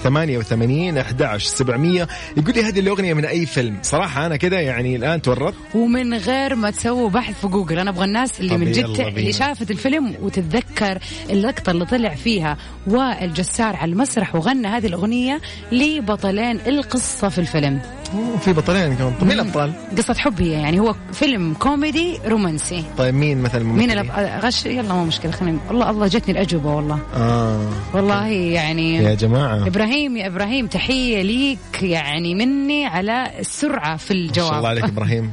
خمسة 0.00 0.08
أربعة 0.08 0.10
ثمانية 0.10 0.38
وثمانين 0.38 0.98
أحداش 0.98 1.44
سبعمية. 1.44 2.08
يقول 2.36 2.54
لي 2.54 2.62
هذه 2.62 2.80
الأغنية 2.80 3.14
من 3.14 3.24
أي 3.24 3.46
فيلم؟ 3.46 3.78
صراحة 3.82 4.26
أنا 4.26 4.36
كده 4.36 4.60
يعني 4.60 4.96
الآن 4.96 5.22
تورطت 5.22 5.54
ومن 5.74 6.14
غير 6.14 6.54
ما 6.54 6.70
تسووا 6.70 7.10
بحث 7.10 7.40
في 7.40 7.46
جوجل 7.46 7.78
أنا 7.78 7.90
أبغى 7.90 8.04
الناس 8.04 8.40
اللي 8.40 8.56
من 8.58 8.72
جد. 8.72 9.00
اللي 9.00 9.32
شافت 9.32 9.70
الفيلم 9.70 10.14
وتتذكر 10.22 10.98
اللقطة 11.30 11.70
اللي 11.70 11.86
طلع 11.86 12.14
فيها 12.14 12.56
وائل 12.86 13.34
جسار 13.34 13.76
على 13.76 13.92
المسرح 13.92 14.34
وغنى 14.34 14.68
هذه 14.68 14.86
الأغنية 14.86 15.40
لبطلين 15.72 16.60
القصة 16.66 17.28
في 17.28 17.38
الفيلم. 17.38 17.80
أوه، 18.14 18.36
في 18.36 18.52
بطلين 18.52 18.94
كمان. 18.96 19.14
مين 19.22 19.32
الأبطال؟ 19.32 19.72
قصة 19.98 20.14
حب 20.14 20.42
هي 20.42 20.50
يعني 20.50 20.80
هو 20.80 20.94
فيلم 21.12 21.54
كوميدي 21.54 22.18
رومانسي. 22.26 22.84
طيب 22.98 23.14
مين 23.14 23.42
مثلا 23.42 23.64
مين؟ 23.64 23.90
الأب... 23.90 24.40
غش 24.44 24.66
يلا 24.66 24.94
مو 24.94 25.04
مشكلة 25.04 25.32
خلينا 25.32 25.58
الله 25.70 25.90
الله 25.90 26.06
جتني 26.06 26.32
الأجوبة 26.32 26.74
والله. 26.74 26.98
آه 27.14 27.68
والله 27.94 28.26
يعني 28.26 28.96
يا 28.96 29.14
جماعة. 29.14 29.68
إبراهيم 29.90 30.16
يا 30.16 30.26
إبراهيم 30.26 30.66
تحية 30.66 31.22
ليك. 31.22 31.82
يعني 31.82 32.34
مني 32.34 32.86
على 32.86 33.30
السرعة 33.38 33.96
في 33.96 34.14
ما 34.14 34.20
الجواب. 34.20 34.48
شاء 34.50 34.58
الله 34.58 34.68
عليك 34.68 34.84
إبراهيم. 34.84 35.32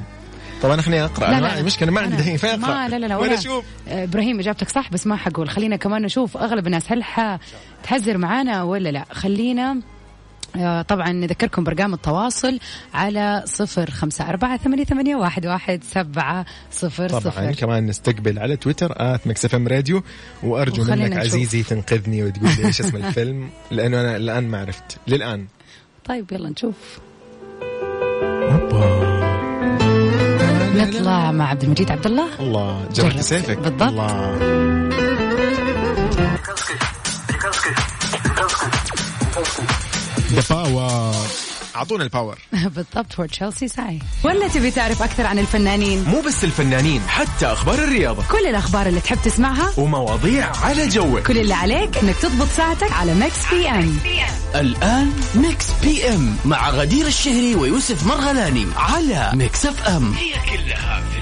طبعا 0.62 0.82
خليني 0.82 1.04
أقرأ 1.06 1.28
أنا 1.28 1.40
ما- 1.40 1.60
المشكلة 1.60 1.92
ما 1.92 2.02
عندي 2.02 2.16
أنا- 2.16 2.20
دحين 2.20 2.38
فين 2.38 2.50
أقرأ 2.50 2.74
ما 2.74 2.88
لا 2.90 3.00
لا 3.00 3.06
لا 3.06 3.18
وين 3.18 3.32
آه، 3.88 4.04
إبراهيم 4.04 4.40
إجابتك 4.40 4.70
صح 4.70 4.92
بس 4.92 5.08
ما 5.08 5.16
حقول. 5.16 5.50
خلينا 5.50 5.76
كمان 5.76 6.02
نشوف 6.02 6.38
أغلب 6.38 6.68
الناس 6.68 6.92
هل 6.92 7.04
تحذر 7.84 8.18
معانا 8.18 8.64
ولا 8.64 8.90
لا. 8.90 9.06
خلينا 9.12 9.82
طبعا 10.88 11.12
نذكركم 11.12 11.64
برقم 11.64 11.94
التواصل 11.94 12.60
على 12.94 13.44
صفر 13.46 13.92
خمسة 13.92 14.30
أربعة 14.30 14.58
ثمانية, 14.58 14.84
ثمانية 14.84 15.16
واحد, 15.16 15.46
واحد 15.46 15.84
سبعة 15.84 16.46
صفر 16.72 17.10
طبعا 17.10 17.20
صفر 17.22 17.52
كمان 17.52 17.86
نستقبل 17.86 18.40
على 18.40 18.56
تويتر 18.56 18.94
at 18.98 19.28
Mix 19.28 19.46
FM 19.46 19.68
Radio 19.68 20.04
وأرجو 20.44 20.82
وخلينا 20.82 21.04
منك 21.04 21.18
نشوف. 21.18 21.34
عزيزي 21.34 21.64
تنقذني 21.64 22.24
وتقول 22.24 22.50
لي 22.58 22.66
إيش 22.66 22.82
اسم 22.82 22.98
الفيلم 22.98 23.50
لأنه 23.72 24.02
أنا 24.02 24.16
الآن 24.16 24.48
ما 24.48 24.60
عرفت. 24.62 24.98
للآن. 25.08 25.48
طيب 26.06 26.32
يلا 26.32 26.50
نشوف. 26.50 26.76
نطلع 30.76 31.32
مع 31.32 31.50
عبد 31.50 31.64
المجيد 31.64 31.92
عبد 31.92 32.06
الله. 32.06 32.28
الله. 32.40 32.90
جربت 32.94 33.20
سيفك. 33.20 33.58
بالضبط. 33.58 33.82
الله. 33.82 34.38
ذا 40.32 40.44
باور 40.50 41.16
أعطونا 41.76 42.04
الباور 42.04 42.38
بالضبط 42.76 43.14
فور 43.14 43.28
تشيلسي 43.28 43.68
ساي. 43.68 44.00
ولا 44.24 44.48
تبي 44.48 44.72
تعرف 44.72 45.02
أكثر 45.04 45.26
عن 45.26 45.40
الفنانين؟ 45.40 46.04
مو 46.04 46.22
بس 46.22 46.44
الفنانين 46.44 47.02
حتى 47.08 47.46
أخبار 47.46 47.76
الرياضة. 47.76 48.24
كل 48.32 48.48
الأخبار 48.48 48.88
اللي 48.88 49.00
تحب 49.00 49.18
تسمعها 49.24 49.74
ومواضيع 49.78 50.52
على 50.56 50.88
جوك. 50.88 51.28
كل 51.28 51.38
اللي 51.38 51.54
عليك 51.54 51.98
إنك 51.98 52.16
تضبط 52.16 52.48
ساعتك 52.48 52.92
على 52.92 53.14
ميكس 53.14 53.50
بي 53.54 53.70
ام 53.70 53.98
الآن 54.56 55.14
ميكس 55.36 55.66
بي 55.82 56.10
ام 56.10 56.36
مع 56.46 56.70
غدير 56.70 57.08
الشهري 57.08 57.56
ويوسف 57.56 58.08
مرغلاني 58.08 58.68
على 58.76 59.32
ميكس 59.34 59.66
اف 59.66 59.88
ام 59.88 60.14
هي 60.14 60.34
كلها 60.34 61.02
في 61.12 61.17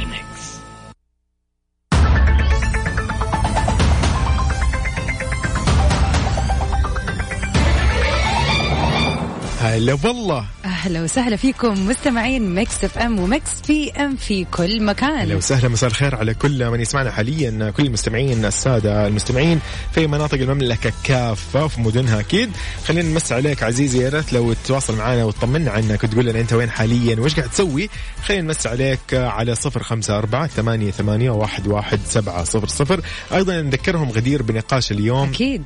هلا 9.75 9.97
والله. 10.03 10.45
أهلا 10.65 11.01
وسهلا 11.01 11.35
فيكم 11.35 11.87
مستمعين 11.87 12.55
Mix 12.55 12.83
FM 12.83 13.19
و 13.19 13.27
Mix 13.27 13.49
PM 13.67 14.15
في 14.15 14.45
كل 14.45 14.83
مكان. 14.83 15.09
أهلا 15.09 15.35
وسهلا 15.35 15.69
مساء 15.69 15.89
الخير 15.89 16.15
على 16.15 16.33
كل 16.33 16.69
من 16.69 16.79
يسمعنا 16.79 17.11
حاليا 17.11 17.73
كل 17.77 17.85
المستمعين 17.85 18.45
السادة 18.45 19.07
المستمعين 19.07 19.59
في 19.93 20.07
مناطق 20.07 20.37
المملكة 20.37 20.93
كافة 21.03 21.65
وفي 21.65 21.81
مدنها 21.81 22.19
أكيد. 22.19 22.51
خلينا 22.87 23.09
نمس 23.09 23.31
عليك 23.31 23.63
عزيزي 23.63 24.03
يا 24.03 24.09
ريت 24.09 24.33
لو 24.33 24.53
تتواصل 24.53 24.95
معنا 24.97 25.23
وتطمنا 25.23 25.71
عنك 25.71 26.03
وتقول 26.03 26.25
لنا 26.25 26.39
أنت 26.39 26.53
وين 26.53 26.69
حاليا 26.69 27.19
وإيش 27.19 27.35
قاعد 27.35 27.49
تسوي. 27.49 27.89
خلينا 28.25 28.43
نمس 28.43 28.67
عليك 28.67 28.99
على 29.13 29.55
صفر 29.55 29.83
خمسة 29.83 30.17
أربعة 30.17 30.47
ثمانية, 30.47 30.91
ثمانية 30.91 31.29
واحد, 31.29 31.67
واحد 31.67 31.99
سبعة 32.09 32.43
صفر 32.43 32.67
صفر. 32.67 33.01
أيضا 33.33 33.61
نذكرهم 33.61 34.11
غدير 34.11 34.41
بنقاش 34.43 34.91
اليوم. 34.91 35.29
أكيد. 35.29 35.63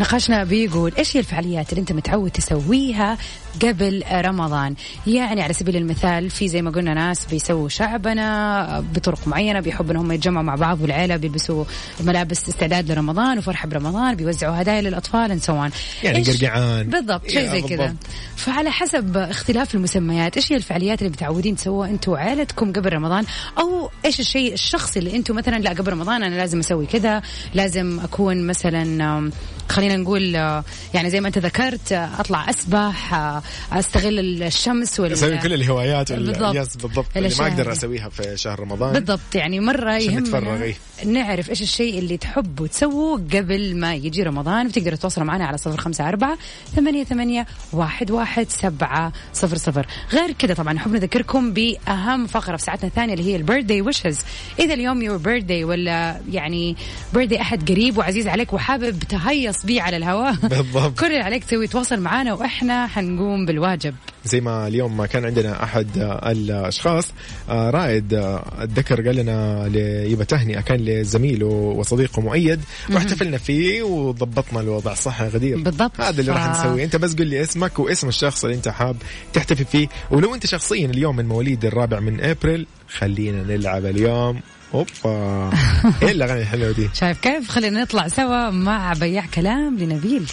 نقاشنا 0.00 0.44
بيقول 0.44 0.92
إيش 0.98 1.16
هي 1.16 1.20
الفعاليات 1.20 1.70
اللي 1.70 1.80
أنت 1.80 1.92
متعود 1.92 2.30
تسويها 2.30 3.18
قبل 3.62 4.04
رمضان 4.12 4.74
يعني 5.06 5.42
على 5.42 5.52
سبيل 5.52 5.76
المثال 5.76 6.30
في 6.30 6.48
زي 6.48 6.62
ما 6.62 6.70
قلنا 6.70 6.94
ناس 6.94 7.26
بيسووا 7.26 7.68
شعبنا 7.68 8.84
بطرق 8.94 9.28
معينة 9.28 9.60
بيحبوا 9.60 9.92
انهم 9.92 10.12
يتجمعوا 10.12 10.44
مع 10.44 10.54
بعض 10.54 10.80
والعيلة 10.82 11.16
بيلبسوا 11.16 11.64
ملابس 12.00 12.48
استعداد 12.48 12.92
لرمضان 12.92 13.38
وفرحة 13.38 13.68
برمضان 13.68 14.14
بيوزعوا 14.14 14.62
هدايا 14.62 14.80
للأطفال 14.80 15.40
and 15.40 15.44
so 15.44 15.48
on 15.48 15.76
يعني 16.04 16.22
قرقعان. 16.22 16.90
بالضبط 16.90 17.28
شيء 17.30 17.50
زي 17.50 17.62
كذا. 17.62 17.94
فعلى 18.36 18.70
حسب 18.70 19.16
اختلاف 19.16 19.74
المسميات 19.74 20.36
إيش 20.36 20.52
هي 20.52 20.56
الفعاليات 20.56 20.98
اللي 20.98 21.10
متعودين 21.10 21.56
تسووها 21.56 21.90
أنتم 21.90 22.12
وعائلتكم 22.12 22.72
قبل 22.72 22.92
رمضان 22.92 23.24
أو 23.58 23.90
إيش 24.04 24.20
الشيء 24.20 24.52
الشخصي 24.52 24.98
اللي 24.98 25.16
أنتم 25.16 25.36
مثلا 25.36 25.56
لا 25.56 25.70
قبل 25.70 25.92
رمضان 25.92 26.22
أنا 26.22 26.34
لازم 26.34 26.58
أسوي 26.58 26.86
كذا 26.86 27.22
لازم 27.54 28.00
أكون 28.00 28.46
مثلا 28.46 29.30
خلينا 29.70 29.96
نقول 29.96 30.36
آه، 30.36 30.64
يعني 30.94 31.10
زي 31.10 31.20
ما 31.20 31.28
أنت 31.28 31.38
ذكرت 31.38 31.92
آه، 31.92 32.10
أطلع 32.18 32.50
أسبح 32.50 33.14
آه، 33.14 33.42
أستغل 33.72 34.42
الشمس 34.42 35.00
وال 35.00 35.12
أسوي 35.12 35.38
كل 35.38 35.52
الهوايات 35.52 36.10
وال- 36.10 36.26
بالضبط. 36.26 36.54
يس 36.54 36.76
بالضبط 36.76 37.06
اللي 37.16 37.30
ما 37.38 37.46
أقدر. 37.48 37.72
أسويها 37.72 38.08
في 38.08 38.36
شهر 38.36 38.60
رمضان 38.60 38.92
بالضبط 38.92 39.34
يعني 39.34 39.56
يهمنا 39.56 39.98
نتفرغ، 39.98 40.62
إيه. 40.62 40.74
نعرف 41.06 41.50
إيش 41.50 41.62
الشيء 41.62 41.98
اللي 41.98 42.16
تحبوا 42.16 42.66
تسووه 42.66 43.18
قبل 43.18 43.76
ما 43.76 43.94
يجي 43.94 44.22
رمضان 44.22 44.66
وتقدروا 44.66 44.96
تتواصلوا 44.96 45.26
معنا 45.26 45.46
على 45.46 45.58
صفر 45.58 45.76
خمسة 45.80 46.08
أربعة 46.08 46.38
ثمانية, 46.76 47.04
ثمانية 47.04 47.46
واحد, 47.72 48.10
واحد 48.10 48.46
سبعة 48.50 49.12
صفر 49.32 49.56
صفر 49.56 49.86
غير 50.12 50.32
كذا 50.32 50.54
طبعا 50.54 50.72
نحب 50.72 50.92
نذكركم 50.92 51.52
بأهم 51.52 52.26
فقرة 52.26 52.56
في 52.56 52.62
ساعتنا 52.64 52.88
الثانية 52.88 53.14
اللي 53.14 53.32
هي 53.32 53.36
البيرثدي 53.36 53.82
ويشز 53.82 54.18
إذا 54.58 54.74
اليوم 54.74 55.02
يور 55.02 55.16
بيرثدي 55.16 55.64
ولا 55.64 56.20
يعني 56.32 56.76
بيرثدي 57.14 57.40
أحد 57.40 57.70
قريب 57.70 57.98
وعزيز 57.98 58.28
عليك 58.28 58.52
وحابب 58.52 58.98
تهيص 58.98 59.59
بيه 59.66 59.82
على 59.82 59.96
الهواء. 59.96 60.34
بالضبط. 60.42 60.98
كل 61.00 61.06
اللي 61.06 61.20
عليك 61.24 61.44
تسوي 61.44 61.66
تواصل 61.66 62.00
معنا 62.00 62.34
وإحنا 62.34 62.86
حنقوم 62.86 63.46
بالواجب. 63.46 63.94
زي 64.24 64.40
ما 64.40 64.66
اليوم 64.66 64.96
ما 64.96 65.06
كان 65.06 65.24
عندنا 65.24 65.62
أحد 65.64 65.98
آه، 65.98 66.30
الأشخاص 66.30 67.08
آه، 67.48 67.70
رائد 67.70 68.14
آه، 68.14 68.44
اتذكر 68.58 69.06
قال 69.06 69.16
لنا 69.16 69.66
يبى 70.06 70.24
تهنئة 70.24 70.60
كان 70.60 70.80
لزميله 70.80 71.46
وصديقه 71.46 72.22
مؤيد 72.22 72.60
واحتفلنا 72.92 73.38
فيه 73.38 73.82
وضبطنا 73.82 74.60
الوضع. 74.60 74.94
صح 74.94 75.20
يا 75.22 75.28
غدير؟ 75.28 75.62
بالضبط. 75.62 76.00
هذا 76.00 76.20
اللي 76.20 76.32
راح 76.32 76.52
ف- 76.52 76.60
نسويه. 76.66 76.84
انت 76.84 76.96
بس 76.96 77.14
قل 77.14 77.26
لي 77.26 77.42
اسمك 77.42 77.78
واسم 77.78 78.08
الشخص 78.08 78.44
اللي 78.44 78.56
انت 78.56 78.68
حاب 78.68 78.96
تحتفل 79.32 79.64
فيه. 79.64 79.88
ولو 80.10 80.34
انت 80.34 80.46
شخصيا 80.46 80.86
اليوم 80.86 81.16
من 81.16 81.26
مواليد 81.26 81.64
الرابع 81.64 82.00
من 82.00 82.20
أبريل 82.20 82.66
خلينا 82.88 83.42
نلعب 83.56 83.86
اليوم 83.86 84.40
اوبا 84.74 85.50
إيه 86.02 86.10
الاغاني 86.10 86.40
الحلوة 86.40 86.72
دي؟ 86.72 86.90
شايف 86.94 87.20
كيف؟ 87.20 87.48
خلينا 87.50 87.82
نطلع 87.82 88.08
سوا 88.08 88.50
مع 88.50 88.92
بياع 88.92 89.24
كلام 89.34 89.78
لنبيل. 89.78 90.26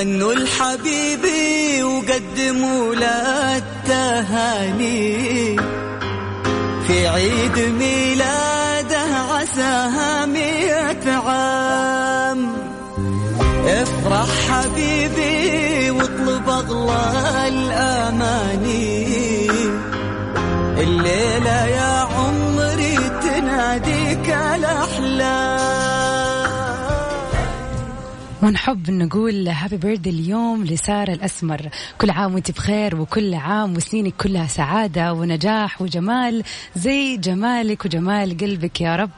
غنوا 0.00 0.34
لحبيبي 0.34 1.82
وقدموا 1.82 2.94
له 2.94 3.56
التهاني. 3.56 5.56
في 6.86 7.08
عيد 7.08 7.58
ميلاده 7.78 9.02
عساها 9.30 10.26
مئة 10.26 11.12
عام. 11.12 12.52
افرح 13.66 14.28
حبيبي 14.50 15.90
واطلب 15.90 16.48
أغلى 16.48 17.48
الأماني. 17.48 19.06
الليلة 20.78 21.66
يا 21.66 21.89
ونحب 28.42 28.90
نقول 28.90 29.48
happy 29.48 29.76
birthday 29.76 30.10
اليوم 30.10 30.64
لسارة 30.64 31.12
الأسمر. 31.12 31.68
كل 31.98 32.10
عام 32.10 32.34
وانت 32.34 32.50
بخير 32.50 32.96
وكل 32.96 33.34
عام 33.34 33.76
وسنينك 33.76 34.14
كلها 34.16 34.46
سعادة 34.46 35.12
ونجاح 35.12 35.82
وجمال 35.82 36.42
زي 36.76 37.16
جمالك 37.16 37.84
وجمال 37.84 38.36
قلبك 38.36 38.80
يا 38.80 38.96
رب. 38.96 39.10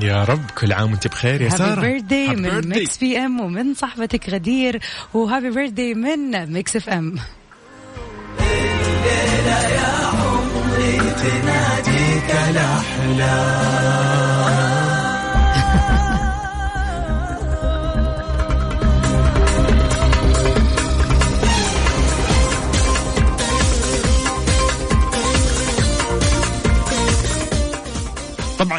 يا 0.00 0.24
رب 0.24 0.50
كل 0.58 0.72
عام 0.72 0.90
وانت 0.90 1.06
بخير 1.08 1.42
يا 1.42 1.48
سارة. 1.48 1.80
happy 1.80 2.28
happy 2.28 2.30
من. 2.38 2.68
Mix 2.68 2.98
PM 2.98 3.40
ومن 3.40 3.74
صاحبتك 3.74 4.30
غدير 4.30 4.80
و 5.14 5.20
happy 5.20 5.50
birthday 5.50 5.94
من 5.94 6.52
Mix 6.52 6.76
FM 6.76 7.14
تناديك 11.20 12.30
الأحلام. 12.50 14.19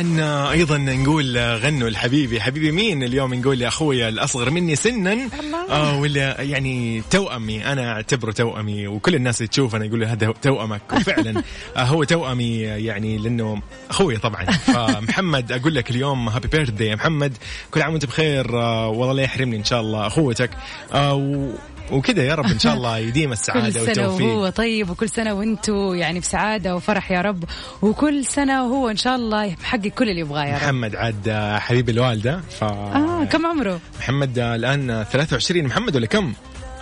طبعا 0.02 0.22
آه، 0.22 0.52
أيضا 0.52 0.78
نقول 0.78 1.38
آه، 1.38 1.56
غنوا 1.58 1.88
الحبيبي 1.88 2.42
حبيبي 2.42 2.72
مين 2.72 3.04
اليوم 3.04 3.34
نقول 3.34 3.60
لاخويا 3.60 4.10
الأصغر 4.10 4.50
مني 4.50 4.76
سنا؟ 4.76 5.30
آه 5.70 6.00
ولا 6.00 6.42
يعني 6.42 7.04
توأمي. 7.10 7.66
أنا 7.66 7.92
أعتبره 7.92 8.32
توأمي 8.32 8.88
وكل 8.88 9.16
الناس 9.16 9.38
اللي 9.38 9.48
تشوفنا 9.48 9.86
يقولوا 9.86 10.08
هذا 10.08 10.34
توأمك. 10.42 10.82
وفعلا 10.94 11.44
آه 11.78 11.84
هو 11.84 12.04
توأمي 12.04 12.68
آه، 12.72 12.76
يعني 12.78 13.18
لأنه 13.18 13.62
أخوي 13.90 14.18
طبعا. 14.18 14.46
فمحمد 14.46 15.52
أقول 15.52 15.76
لك 15.76 15.92
اليوم 15.92 16.30
هابي 16.30 16.48
بيرثدي 16.48 16.86
يا 16.86 16.96
محمد. 16.96 17.38
كل 17.72 17.82
عام 17.82 17.92
وأنت 17.92 18.06
بخير 18.06 18.60
آه 18.62 18.88
والله 18.90 19.14
لا 19.14 19.24
يحرمني 19.24 19.58
إن 19.58 19.64
شاء 19.64 19.82
الله 19.82 20.08
أخوتك. 20.08 20.50
آه 20.94 21.14
و- 21.14 21.50
وكذا 21.91 22.23
يا 22.23 22.36
رب 22.36 22.45
إن 22.45 22.60
شاء 22.60 22.73
الله 22.73 22.97
يديم 22.97 23.30
كل 23.30 23.34
السعادة 23.34 23.69
سنة 23.71 23.82
والتوفيق. 23.84 24.27
وهو 24.27 24.49
طيب 24.49 24.89
وكل 24.89 25.10
سنة 25.10 25.34
وانتو 25.34 25.93
يعني 25.93 26.19
بسعادة 26.19 26.75
وفرح 26.75 27.12
يا 27.12 27.21
رب 27.21 27.43
وكل 27.82 28.25
سنة 28.25 28.63
وهو 28.63 28.89
إن 28.89 28.97
شاء 28.97 29.15
الله 29.15 29.43
يحقق 29.43 29.88
كل 29.88 30.10
اللي 30.10 30.21
يبغاه 30.21 30.45
يا 30.45 30.56
رب. 30.56 30.62
محمد 30.63 30.95
عاد 30.95 31.30
حبيب 31.60 31.89
الوالدة 31.89 32.39
ف 32.60 32.63
آه 32.63 33.23
كم 33.23 33.45
عمره؟ 33.45 33.80
محمد 33.99 34.39
الآن 34.39 35.04
23 35.12 35.63
محمد 35.63 35.95
ولا 35.95 36.06
كم؟ 36.08 36.34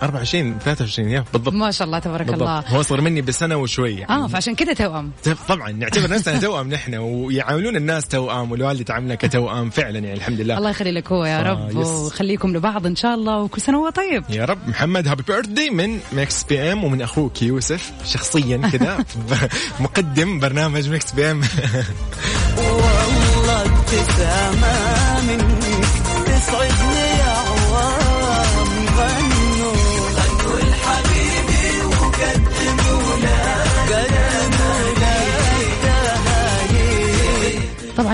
24 0.02 0.58
23 0.64 1.08
يا 1.10 1.24
بالضبط. 1.32 1.54
ما 1.54 1.70
شاء 1.70 1.86
الله 1.86 1.98
تبارك 1.98 2.26
بالضبط. 2.26 2.42
الله. 2.48 2.60
هو 2.68 2.80
اصغر 2.80 3.00
مني 3.00 3.22
بسنة 3.22 3.56
وشوي 3.56 3.94
يعني. 3.96 4.12
آه 4.24 4.26
فعشان 4.26 4.54
كذا 4.54 4.72
توأم. 4.72 5.10
طبعا 5.48 5.70
نعتبر 5.72 6.10
نفسنا 6.10 6.40
توأم 6.46 6.68
نحن 6.68 6.94
ويعاملون 6.94 7.76
الناس 7.76 8.08
توأم 8.08 8.52
والوالدة 8.52 8.84
تعاملنا 8.84 9.14
كتوأم 9.14 9.70
فعلا 9.70 9.98
يعني 9.98 10.12
الحمد 10.14 10.40
لله. 10.40 10.58
الله 10.58 10.70
يخلي 10.70 10.90
لك 10.92 11.12
هو 11.12 11.24
يا 11.24 11.40
آه، 11.40 11.42
رب 11.52 11.70
yes. 11.70 11.86
وخليكم 11.88 12.56
لبعض 12.56 12.86
إن 12.86 12.96
شاء 12.96 13.14
الله 13.14 13.38
وكل 13.38 13.60
سنة 13.60 13.78
وهو 13.80 13.90
طيب. 13.90 14.24
يا 14.30 14.44
رب. 14.44 14.58
محمد 14.68 15.08
happy 15.08 15.22
birthday 15.22 15.70
من 15.70 15.98
Mix 16.12 16.44
PM 16.44 16.84
ومن 16.84 17.02
أخوك 17.02 17.42
يوسف 17.42 17.92
شخصيا 18.06 18.56
كذا 18.72 19.04
مقدم 19.80 20.38
برنامج 20.40 20.88
ميكس 20.88 21.12
بي 21.12 21.30
ام 21.30 21.40
والله 22.58 23.62
ابتسامة. 23.62 25.09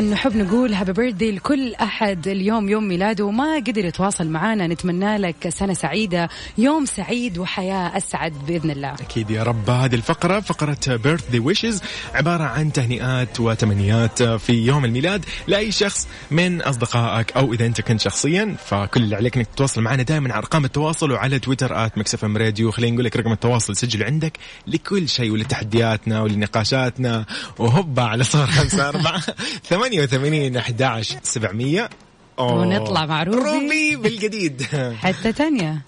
نحب 0.00 0.36
نقول 0.36 0.74
happy 0.74 0.92
birthday 0.92 1.30
لكل 1.30 1.74
أحد 1.74 2.28
اليوم 2.28 2.68
يوم 2.68 2.88
ميلاده 2.88 3.24
وما 3.24 3.54
قدر 3.56 3.84
يتواصل 3.84 4.26
معنا 4.28 4.66
نتمنى 4.66 5.18
لك 5.18 5.48
سنة 5.48 5.74
سعيدة 5.74 6.28
يوم 6.58 6.84
سعيد 6.84 7.38
وحياة 7.38 7.96
أسعد 7.96 8.32
بإذن 8.32 8.70
الله. 8.70 8.92
أكيد 8.94 9.30
يا 9.30 9.42
رب. 9.42 9.70
هذه 9.70 9.94
الفقرة 9.94 10.40
فقرة 10.40 10.96
birthday 10.96 11.38
wishes 11.38 11.82
عبارة 12.14 12.44
عن 12.44 12.72
تهنئات 12.72 13.40
وتمنيات 13.40 14.22
في 14.22 14.52
يوم 14.52 14.84
الميلاد 14.84 15.24
لأي 15.46 15.72
شخص 15.72 16.08
من 16.30 16.62
أصدقائك 16.62 17.32
أو 17.36 17.52
إذا 17.52 17.66
أنت 17.66 17.80
كنت 17.80 18.00
شخصيا. 18.00 18.56
فكل 18.66 19.02
اللي 19.02 19.16
عليك 19.16 19.36
إنك 19.36 19.46
تتواصل 19.46 19.82
معنا 19.82 20.02
دائما 20.02 20.32
على 20.32 20.38
أرقام 20.38 20.64
التواصل 20.64 21.12
وعلى 21.12 21.38
تويتر 21.38 21.86
at 21.86 21.98
Mix 21.98 22.24
FM 22.24 22.36
Radio. 22.36 22.70
خلينا 22.70 22.92
نقول 22.92 23.04
لك 23.04 23.16
رقم 23.16 23.32
التواصل 23.32 23.76
سجل 23.76 24.02
عندك 24.02 24.32
لكل 24.66 25.08
شيء 25.08 25.30
ولتحدياتنا 25.30 26.22
ولنقاشاتنا. 26.22 27.24
وهوبا 27.58 28.02
على 28.02 28.24
صفر 28.24 28.46
خمسة 28.46 28.88
أربعة 28.88 29.22
ثمانية 29.86 30.02
وثمانين 30.02 30.56
أحد 30.56 31.02
سبعمية. 31.22 31.90
ونطلع 32.38 33.06
مع 33.06 33.22
روبي. 33.22 33.38
روبي 33.38 33.96
بالجديد. 33.96 34.62
حتى 35.02 35.32
تانية. 35.32 35.82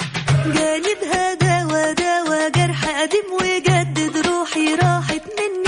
قالبها 0.45 1.35
دوا 1.35 1.93
دوا 1.93 2.49
جرح 2.49 3.01
قديم 3.01 3.29
وجدد 3.41 4.27
روحي 4.27 4.75
راحت 4.75 5.23
مني. 5.39 5.68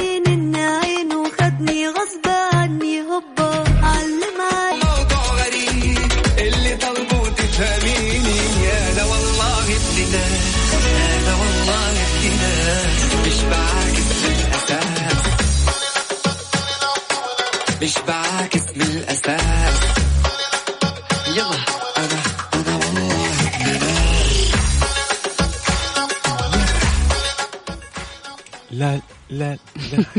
لا 29.41 29.47
لا 29.47 29.55
لا 29.55 29.70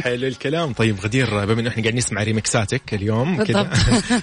حلو 0.04 0.28
الكلام 0.28 0.74
طيب 0.74 1.00
غدير 1.00 1.46
بما 1.46 1.60
إنه 1.60 1.70
إحنا 1.70 1.84
قاعدين 1.84 1.96
نسمع 1.96 2.24
ريمكساتك 2.24 2.94
اليوم 2.94 3.44
كذا 3.44 3.70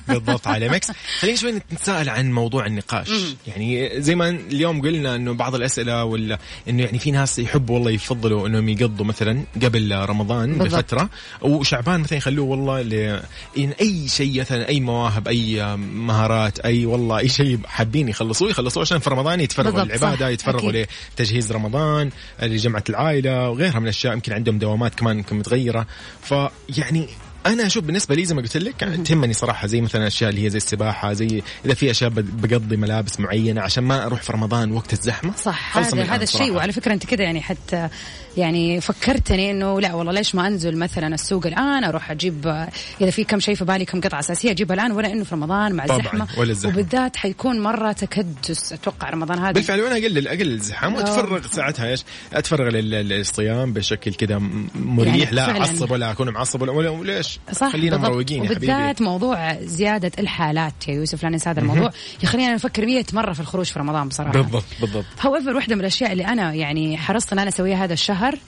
بالضبط. 0.09 0.47
على 0.59 0.69
ميكس 0.69 0.91
خلينا 1.21 1.37
شوي 1.37 1.53
نتساءل 1.53 2.09
عن 2.09 2.33
موضوع 2.33 2.67
النقاش 2.67 3.11
يعني 3.47 4.01
زي 4.03 4.15
ما 4.15 4.29
اليوم 4.29 4.83
قلنا 4.83 5.17
إنه 5.17 5.33
بعض 5.33 5.55
الأسئلة 5.55 6.05
ولا 6.05 6.39
إنه 6.69 6.83
يعني 6.83 6.99
في 6.99 7.11
ناس 7.11 7.39
يحبوا 7.39 7.75
والله 7.75 7.91
يفضلوا 7.91 8.49
إنهم 8.49 8.69
يقضوا 8.69 9.07
مثلا 9.07 9.43
قبل 9.63 9.99
رمضان 9.99 10.59
بالضبط. 10.59 10.75
بفترة 10.75 11.11
وشعبان 11.43 12.01
مثلا 12.01 12.19
يخلوه 12.19 12.47
والله 12.47 12.83
ل... 12.83 13.21
إن 13.59 13.71
أي 13.81 14.09
شيء 14.09 14.41
مثلا 14.41 14.69
أي 14.69 14.81
مواهب 14.81 15.29
أي 15.29 15.77
مهارات 15.77 16.59
أي 16.59 16.87
والله 16.87 17.19
أي 17.19 17.29
شيء 17.29 17.59
حابين 17.67 18.09
يخلصوه 18.09 18.51
يخلصوه 18.51 18.81
عشان 18.81 18.99
في 18.99 19.11
رمضان 19.11 19.41
يتفرغوا 19.41 19.85
للعبادة. 19.85 20.29
يتفرغوا. 20.29 20.73
لتجهيز 21.17 21.53
رمضان 21.53 22.11
لجمعة 22.43 22.85
العائلة 22.89 23.51
وغيرها 23.51 23.79
من 23.79 23.85
الأشياء 23.85 24.13
يمكن 24.13 24.33
عندهم 24.33 24.59
دوامات 24.59 24.95
كمان 24.95 25.23
يمكن 25.39 25.57
متغيرة. 25.57 25.87
فيعني 26.23 27.09
أنا 27.47 27.67
أشوف 27.67 27.85
بالنسبة 27.85 28.15
لي 28.15 28.25
زي 28.25 28.35
ما 28.35 28.43
قلت 28.43 28.57
لك 28.57 28.83
يعني 28.83 28.97
تهمني 28.97 29.33
صراحة 29.33 29.67
زي 29.67 29.81
مثلا 29.81 30.07
أشياء 30.07 30.31
اللي 30.31 30.45
هي 30.45 30.51
زي 30.51 30.57
السباحة 30.57 31.13
زي 31.13 31.43
إذا 31.65 31.75
في 31.75 31.91
أشياء 31.91 32.11
بقضي 32.15 32.77
ملابس 32.77 33.21
معينة 33.21 33.61
عشان 33.61 33.85
ما 33.85 34.07
أروح 34.07 34.23
في 34.23 34.33
رمضان 34.33 34.73
وقت 34.73 34.93
الزحمة 34.93 35.33
صح 35.37 35.79
هذا 35.79 36.03
هذا 36.03 36.23
الشيء. 36.23 36.53
وعلى 36.53 36.73
فكرة 36.73 36.93
أنت 36.93 37.07
كده 37.07 37.25
يعني 37.25 37.41
حتى 37.41 37.89
يعني 38.37 38.81
فكرتني 38.81 39.51
إنه 39.51 39.81
لا 39.81 39.95
والله 39.95 40.13
ليش 40.13 40.35
ما 40.35 40.47
أنزل 40.47 40.77
مثلا 40.79 41.15
السوق 41.15 41.47
الآن 41.47 41.85
أروح 41.85 42.11
أجيب 42.11 42.47
آه، 42.47 42.69
إذا 43.01 43.11
في 43.11 43.25
كم 43.25 43.41
شيء 43.41 43.55
في 43.55 43.65
بالي 43.65 43.85
كم 43.85 44.01
قطعة 44.01 44.19
أساسية 44.19 44.51
أجيبها 44.51 44.75
الآن 44.75 44.93
ولا 44.93 45.13
إنه 45.13 45.25
في 45.25 45.35
رمضان 45.35 45.73
مع 45.73 45.87
طبعاً، 45.87 45.99
الزحمة 46.01 46.27
ولا 46.39 46.51
الزحمة. 46.51 46.75
وبالذات 46.75 47.17
حيكون 47.17 47.61
مرة 47.61 47.93
تكدس 47.93 48.73
أتوقع 48.73 49.11
رمضان 49.11 49.39
هذا 49.39 49.53
بالفعل 49.53 49.81
وأنا 49.81 49.95
اقلل 49.97 50.29
أقلل 50.29 50.53
الزحام 50.53 50.95
وأتفرغ 50.95 51.47
ساعتها 51.47 51.89
إيش؟ 51.91 52.05
أتفرغ 52.33 52.69
لل- 52.69 52.91
للصيام 53.09 53.73
بشكل 53.73 54.15
كذا 54.15 54.39
مريح 54.75 55.17
يعني 55.17 55.31
لا. 55.37 55.59
أعصب 55.61 55.91
ولا 55.91 56.11
أكون 56.11 56.29
معصب 56.31 56.63
ولا, 56.63 56.91
ولا 56.91 57.19
وليش؟ 57.29 57.59
صح 57.59 57.73
خلينا. 57.73 57.97
مروقين 57.97 58.45
يا 58.45 58.49
حبيبي 58.49 58.67
وبالذات 58.67 59.03
موضوع 59.03 59.61
زيادة 59.61 60.13
الحالات 60.19 60.89
يا 60.89 60.95
يوسف 60.95 61.23
لا 61.23 61.29
ننسى 61.29 61.51
هذا 61.51 61.61
الموضوع 61.61 61.91
يخلينا 62.23 62.55
نفكر 62.55 62.87
100 62.87 63.05
مرة 63.13 63.33
في 63.33 63.41
الخروج 63.41 63.67
في 63.67 63.79
رمضان 63.79 64.09
بصراحة 64.09 64.33
بالضبط 64.33 64.65
بالضبط 64.81 65.05
هاويفر 65.21 65.55
واحدة 65.57 65.75
من 65.75 65.81
الأشياء 65.81 66.13
اللي 66.13 66.27
أنا 66.27 66.55
يعني 66.55 66.97
حرصت 66.97 67.33
أن 67.33 67.39
أنا 67.39 67.49
أسويها 67.49 67.85
هذا 67.85 67.93
الشهر 67.93 68.39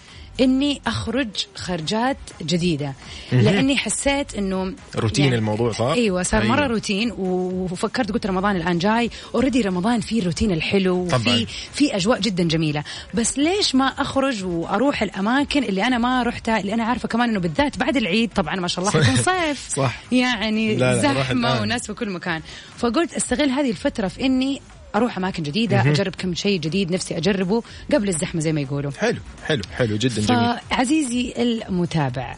إني 0.40 0.80
أخرج 0.86 1.28
خرجات 1.54 2.16
جديدة 2.42 2.94
لأني 3.32 3.76
حسيت 3.76 4.34
إنه 4.34 4.74
روتين 4.96 5.34
الموضوع 5.34 5.72
صار؟ 5.72 5.92
أيوة 5.92 6.22
صار 6.22 6.42
أيوة. 6.42 6.56
مرة 6.56 6.66
روتين 6.66 7.12
وفكرت 7.18 8.12
قلت 8.12 8.26
رمضان 8.26 8.56
الآن 8.56 8.78
جاي 8.78 9.10
أوريدي 9.34 9.60
رمضان 9.60 10.00
فيه 10.00 10.20
الروتين 10.20 10.50
الحلو. 10.52 10.96
وفي 10.98 11.46
في 11.72 11.96
أجواء 11.96 12.20
جدا 12.20 12.42
جميلة 12.44 12.84
بس 13.14 13.38
ليش 13.38 13.74
ما 13.74 13.86
أخرج 13.86 14.44
وأروح 14.44 15.02
الأماكن 15.02 15.64
اللي 15.64 15.86
أنا 15.86 15.98
ما 15.98 16.22
رحتها 16.22 16.60
اللي 16.60 16.74
أنا 16.74 16.84
عارفة 16.84 17.08
كمان 17.08 17.28
إنه 17.28 17.40
بالذات 17.40 17.78
بعد 17.78 17.96
العيد 17.96 18.30
طبعا 18.32 18.56
ما 18.56 18.68
شاء 18.68 18.84
الله 18.84 19.04
حيكون 19.04 19.16
صيف 19.34 19.68
صح. 19.76 20.00
يعني 20.12 20.76
لا 20.76 21.02
لا، 21.02 21.32
الآن. 21.32 21.62
وناس 21.62 21.86
في 21.86 21.94
كل 21.94 22.10
مكان 22.10 22.42
فقلت 22.78 23.14
أستغل 23.14 23.50
هذه 23.50 23.70
الفترة 23.70 24.08
في 24.08 24.26
إني 24.26 24.60
أروح 24.94 25.16
أماكن 25.16 25.42
جديدة 25.42 25.80
أجرب 25.80 26.14
كم 26.18 26.34
شيء 26.34 26.60
جديد 26.60 26.92
نفسي 26.92 27.16
أجربه 27.16 27.62
قبل 27.92 28.08
الزحمة 28.08 28.40
زي 28.40 28.52
ما 28.52 28.60
يقولوا. 28.60 28.90
حلو 28.98 29.18
حلو 29.44 29.62
حلو 29.76 29.96
جدا 29.96 30.22
جميل. 30.22 30.56
فعزيزي 30.70 31.34
المتابع 31.38 32.36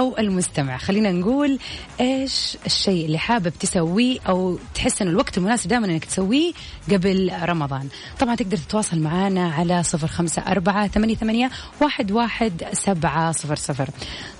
أو 0.00 0.18
المستمع. 0.18 0.76
خلينا 0.76 1.12
نقول 1.12 1.58
إيش 2.00 2.56
الشيء 2.66 3.06
اللي 3.06 3.18
حابب 3.18 3.52
تسويه 3.60 4.18
أو 4.28 4.58
تحس 4.74 5.02
إنه 5.02 5.10
الوقت 5.10 5.38
المناسب 5.38 5.68
دائما 5.68 5.86
إنك 5.86 6.04
تسويه 6.04 6.52
قبل 6.92 7.32
رمضان. 7.42 7.88
طبعا 8.20 8.34
تقدر 8.34 8.56
تتواصل 8.56 8.98
معنا 8.98 9.52
على 9.52 9.82
صفر 9.82 10.06
خمسة 10.06 10.42
أربعة 10.42 10.88
ثمانية, 10.88 11.14
ثمانية 11.14 11.50
واحد, 11.80 12.12
واحد 12.12 12.62
سبعة 12.72 13.32
صفر 13.32 13.56
صفر. 13.56 13.88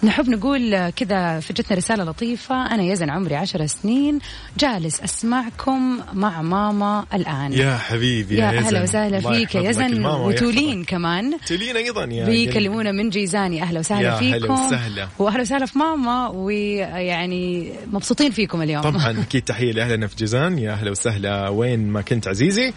نحب 0.02 0.28
نقول 0.28 0.90
كذا 0.90 1.40
فجتنا 1.40 1.76
رسالة 1.76 2.04
لطيفة. 2.04 2.66
أنا 2.66 2.82
يزن 2.82 3.10
عمري 3.10 3.36
عشر 3.36 3.66
سنين. 3.66 4.18
جالس 4.58 5.00
أسمعكم 5.00 6.00
مع 6.12 6.42
ماما 6.42 7.04
الآن. 7.14 7.52
يا 7.52 7.76
حبيبي 7.76 8.34
يا, 8.36 8.52
يا. 8.52 8.58
أهلا 8.58 8.82
وسهلا 8.82 9.20
فيك 9.20 9.54
يا 9.54 9.70
يزن. 9.70 10.06
وتولين 10.06 10.84
كمان. 10.84 11.36
تولين 11.46 11.76
أيضا 11.76 12.04
يا 12.04 12.26
بيكلمونا 12.26 12.92
من 12.92 13.10
جيزاني. 13.10 13.62
أهلا 13.62 13.78
وسهلا 13.78 14.16
فيكم. 14.16 14.66
وسهلا. 14.66 15.08
وسهلا 15.50 15.66
في 15.66 15.78
ماما 15.78 16.28
ويعني 16.28 17.72
مبسوطين 17.92 18.30
فيكم 18.30 18.62
اليوم. 18.62 18.82
طبعا 18.82 19.20
أكيد 19.22 19.42
تحية 19.42 19.72
لأهلنا 19.72 20.06
في 20.06 20.16
جيزان. 20.16 20.58
يا 20.58 20.72
أهلا 20.72 20.90
وسهلا. 20.90 21.48
وين 21.48 21.88
ما 21.88 22.02
كنت 22.02 22.28
عزيزي. 22.28 22.72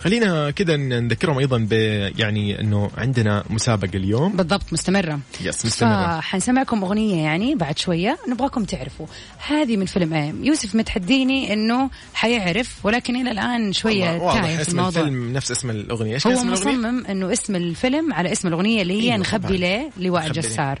خلينا 0.00 0.50
كذا 0.50 0.76
نذكرهم 0.76 1.38
أيضا 1.38 1.58
ب 1.58 1.72
يعني 2.18 2.60
إنه 2.60 2.90
عندنا 2.96 3.44
مسابقة 3.50 3.96
اليوم. 3.96 4.36
بالضبط 4.36 4.72
مستمرة. 4.72 5.20
يس 5.40 5.66
مستمرة. 5.66 6.20
فحنسمعكم 6.20 6.84
أغنية 6.84 7.24
يعني 7.24 7.54
بعد 7.54 7.78
شوية 7.78 8.18
نبغاكم 8.28 8.64
تعرفوا. 8.64 9.06
هذه 9.48 9.76
من 9.76 9.86
فيلم 9.86 10.14
إيه 10.14 10.34
يوسف 10.42 10.74
متحديني 10.74 11.52
إنه 11.52 11.90
حيعرف 12.14 12.86
ولكن 12.86 13.72
شوية 13.72 14.10
والله 14.10 14.24
واضح. 14.24 14.42
تايه 14.42 14.56
في 14.56 14.68
الموضوع. 14.68 15.02
الفيلم 15.02 15.32
نفس 15.32 15.50
اسم 15.50 15.70
الأغنية. 15.70 16.14
إيش 16.14 16.26
هو 16.26 16.32
اسم؟ 16.32 16.52
مصمم 16.52 17.06
إنه 17.06 17.32
اسم 17.32 17.56
الفيلم 17.56 18.12
على 18.12 18.32
اسم 18.32 18.48
الأغنية 18.48 18.82
اللي 18.82 19.02
هي 19.02 19.04
أيوة 19.04 19.16
نخبي. 19.16 19.56
ليه 19.56 19.90
ليه. 19.96 20.28
جسار. 20.28 20.78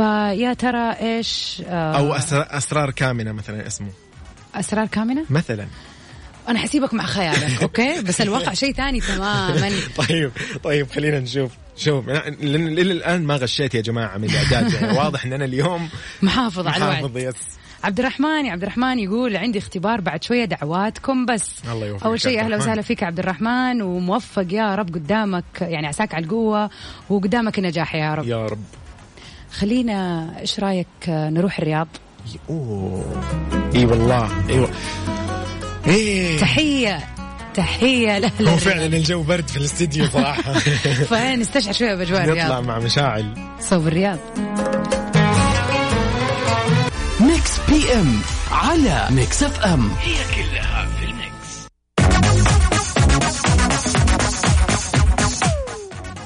فيا 0.00 0.52
ترى 0.54 0.92
إيش 0.92 1.62
آه 1.66 1.98
أو 1.98 2.12
اسرار, 2.32 2.90
كامنة 2.90 3.32
مثلا 3.32 3.66
اسمه. 3.66 3.88
أسرار 4.54 4.86
كامنة؟ 4.86 5.24
مثلا. 5.30 5.66
أنا 6.48 6.58
حسيبك 6.58 6.94
مع 6.94 7.04
خيالك 7.04 7.58
okay؟ 7.62 8.02
بس 8.02 8.20
الواقع 8.20 8.54
شيء 8.54 8.72
ثاني 8.72 9.00
تماما. 9.00 9.70
طيب 10.08 10.32
طيب 10.64 10.90
خلينا 10.90 11.20
نشوف. 11.20 11.52
شوف 11.76 12.06
لأن 12.08 12.78
الآن 12.78 13.24
ما 13.24 13.36
غشيت 13.36 13.74
يا 13.74 13.80
جماعة 13.80 14.18
من 14.18 14.24
الإعداد 14.24 14.72
يعني 14.72 14.92
واضح 14.98 15.24
ان 15.24 15.32
أنا 15.32 15.44
اليوم 15.44 15.88
محافظ 16.22 16.66
على 16.66 16.98
الوعد. 16.98 17.16
yes. 17.16 17.34
عبد 17.84 17.98
الرحمن 18.00 18.46
يا 18.46 18.52
عبد 18.52 18.62
الرحمن 18.62 18.98
يقول 18.98 19.36
عندي 19.36 19.58
اختبار 19.58 20.00
بعد 20.00 20.24
شوية 20.24 20.44
دعواتكم 20.44 21.26
بس. 21.26 21.50
الله 21.72 21.86
يوفقك 21.86 22.06
أول 22.06 22.20
شيء 22.20 22.40
أهلا. 22.40 22.56
وسهلا 22.56 22.82
فيك 22.82 23.02
عبد 23.02 23.18
الرحمن 23.18 23.82
وموفق 23.82 24.46
يا 24.50 24.74
رب 24.74 24.94
قدامك 24.94 25.44
يعني 25.60 25.86
عساك 25.86 26.14
على 26.14 26.24
القوة 26.24 26.70
وقدامك 27.10 27.58
النجاح 27.58 27.94
يا 27.94 28.14
رب. 28.14 28.26
يا 28.26 28.46
رب. 28.46 28.64
خلينا 29.52 30.28
إيش 30.40 30.60
رأيك 30.60 30.86
نروح 31.08 31.58
الرياض؟ 31.58 31.88
أوه. 32.50 33.22
إي 33.74 33.84
والله. 33.84 34.28
أيوه 34.48 34.70
إيه 35.86 36.38
تحية. 36.38 36.98
تحية 37.54 38.18
لأهل 38.18 38.48
هو. 38.48 38.56
فعلا 38.56 38.86
الجو 38.86 39.22
برد 39.22 39.48
في 39.48 39.56
الاستديو 39.56 40.06
صراحة. 40.06 40.52
فنستشعر 41.10 41.72
شوية 41.72 41.94
بأجواء 41.94 42.22
نطلع 42.22 42.32
الرياض 42.32 42.64
مع 42.64 42.78
مشاعل. 42.78 43.34
صوب 43.60 43.86
الرياض. 43.88 44.18
Mix 47.20 47.58
BM 47.68 48.20
على 48.52 49.06
Mix 49.10 49.42
FM 49.42 49.90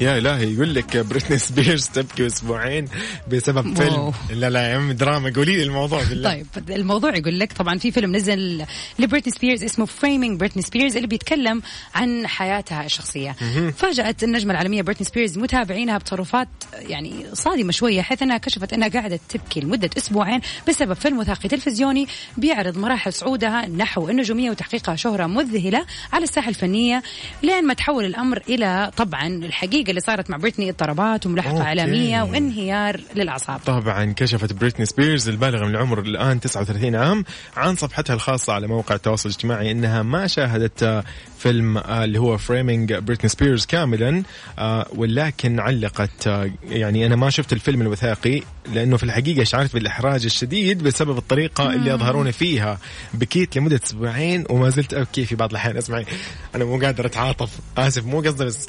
يا 0.01 0.19
إلهي 0.19 0.55
يقول 0.55 0.75
لك 0.75 0.97
بريتني 0.97 1.39
سبيرز 1.39 1.87
تبكي 1.87 2.27
أسبوعين 2.27 2.89
بسبب. 3.29 3.77
فيلم. 3.77 4.13
لا 4.31 4.51
لا 4.51 4.69
يا 4.69 4.77
عم 4.77 4.93
دراما. 4.93 5.33
قولي 5.37 5.57
لي 5.57 5.63
الموضوع 5.63 6.03
بالله. 6.03 6.31
طيب 6.31 6.71
الموضوع 6.71 7.17
يقول 7.17 7.39
لك 7.41 7.53
طبعا 7.53 7.79
في 7.79 7.91
فيلم 7.91 8.17
نزل 8.17 8.65
لبريتني 8.99 9.33
سبيرز 9.33 9.65
اسمه 9.65 9.87
Framing 9.87 10.41
Britney 10.41 10.63
Spears 10.63 10.97
اللي 10.97 11.09
بيتكلم 11.09 11.63
عن 11.95 12.27
حياتها 12.27 12.85
الشخصية. 12.85 13.33
فاجأت 13.77 14.25
النجمة 14.25 14.53
العالمية 14.53 14.83
بريتني 14.83 15.07
سبيرز 15.07 15.39
متابعينها 15.39 15.99
بتصرفات 15.99 16.49
يعني 16.73 17.27
صادمة 17.33 17.73
شوية 17.73 18.03
حيث 18.03 18.23
أنها 18.23 18.39
كشفت 18.39 18.73
أنها 18.73 18.89
قاعدة 18.89 19.21
تبكي 19.29 19.61
لمدة 19.61 19.91
أسبوعين 19.99 20.41
بسبب 20.69 20.93
فيلم 20.93 21.19
وثائقي 21.19 21.49
تلفزيوني 21.49 22.07
بيعرض 22.37 22.79
مراحل 22.79 23.13
صعودها 23.13 23.67
نحو 23.67 24.09
النجومية 24.09 24.51
وتحقيقها 24.51 24.97
شهرة 24.97 25.27
مذهلة 25.27 25.87
على 26.13 26.25
الساحة 26.25 26.49
الفنية 26.49 27.03
لين 27.43 27.67
ما 27.67 27.75
تحول 27.75 28.05
الأمر 28.05 28.43
إلى 28.49 28.91
طبعا 28.97 29.27
الحقيقة 29.27 29.84
اللي 29.89 30.01
صارت 30.01 30.31
مع 30.31 30.37
بريتني 30.37 30.71
اضطرابات 30.71 31.27
وملاحقه 31.27 31.53
okay. 31.53 31.63
إعلامية 31.63 32.23
وانهيار 32.23 33.01
للأعصاب. 33.15 33.61
طبعا 33.67 34.13
كشفت 34.17 34.53
بريتني 34.53 34.87
سبيرز 34.87 35.29
البالغة 35.29 35.65
من 35.65 35.71
العمر 35.71 35.99
الآن 35.99 36.41
39 36.41 36.95
عام 36.95 37.25
عن 37.57 37.77
صفحتها 37.77 38.15
الخاصة 38.15 38.53
على 38.53 38.67
موقع 38.67 38.95
التواصل 38.95 39.29
الاجتماعي 39.29 39.71
أنها 39.71 40.03
ما 40.03 40.27
شاهدت 40.27 41.05
فيلم 41.39 41.79
آه، 41.79 42.05
اللي 42.05 42.19
هو 42.19 42.39
Framing 42.39 42.93
Britney 42.93 43.29
Spears 43.29 43.67
كاملا 43.67 44.23
آه، 44.59 44.87
ولكن 44.97 45.61
علقت 45.61 46.27
آه، 46.27 46.51
يعني 46.69 47.07
أنا 47.07 47.17
ما 47.17 47.31
شفت 47.31 47.53
الفيلم 47.53 47.83
الوثائقي 47.83 48.43
لأنه 48.73 48.97
في 48.97 49.03
الحقيقة 49.03 49.45
شعرت 49.45 49.75
بالإحراج 49.75 50.25
الشديد 50.25 50.83
بسبب 50.83 51.19
الطريقة 51.19 51.75
اللي 51.75 51.95
أظهروني 51.95 52.33
فيها. 52.33 52.79
بكيت 53.15 53.57
لمدة 53.57 53.81
أسبوعين 53.85 54.45
وما 54.51 54.69
زلت 54.71 54.95
أبكي 54.95 55.25
في 55.25 55.35
بعض 55.35 55.51
الأحيان 55.51 55.77
اسمعي 55.77 56.07
أنا 56.55 56.65
مو 56.65 56.79
قادر 56.81 57.07
أتعاطف 57.07 57.51
آسف 57.79 58.05
مو 58.07 58.21
قصدي 58.21 58.45
بس. 58.45 58.67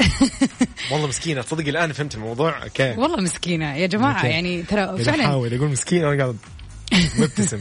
والله 0.92 1.05
مسكينة. 1.08 1.42
تصدقي 1.42 1.70
الآن 1.70 1.92
فهمت 1.94 2.16
الموضوع؟ 2.16 2.64
okay. 2.64 2.96
والله 2.98 3.18
مسكينة 3.18 3.76
يا 3.76 3.88
جماعة. 3.88 4.26
يعني 4.26 4.64
ترى 4.64 5.04
فعلا 5.04 5.24
أحاول. 5.26 5.54
أقول 5.54 5.70
مسكين 5.70 6.06
وأنا 6.06 6.24
قاعد 6.24 6.38
مبتسم 7.20 7.60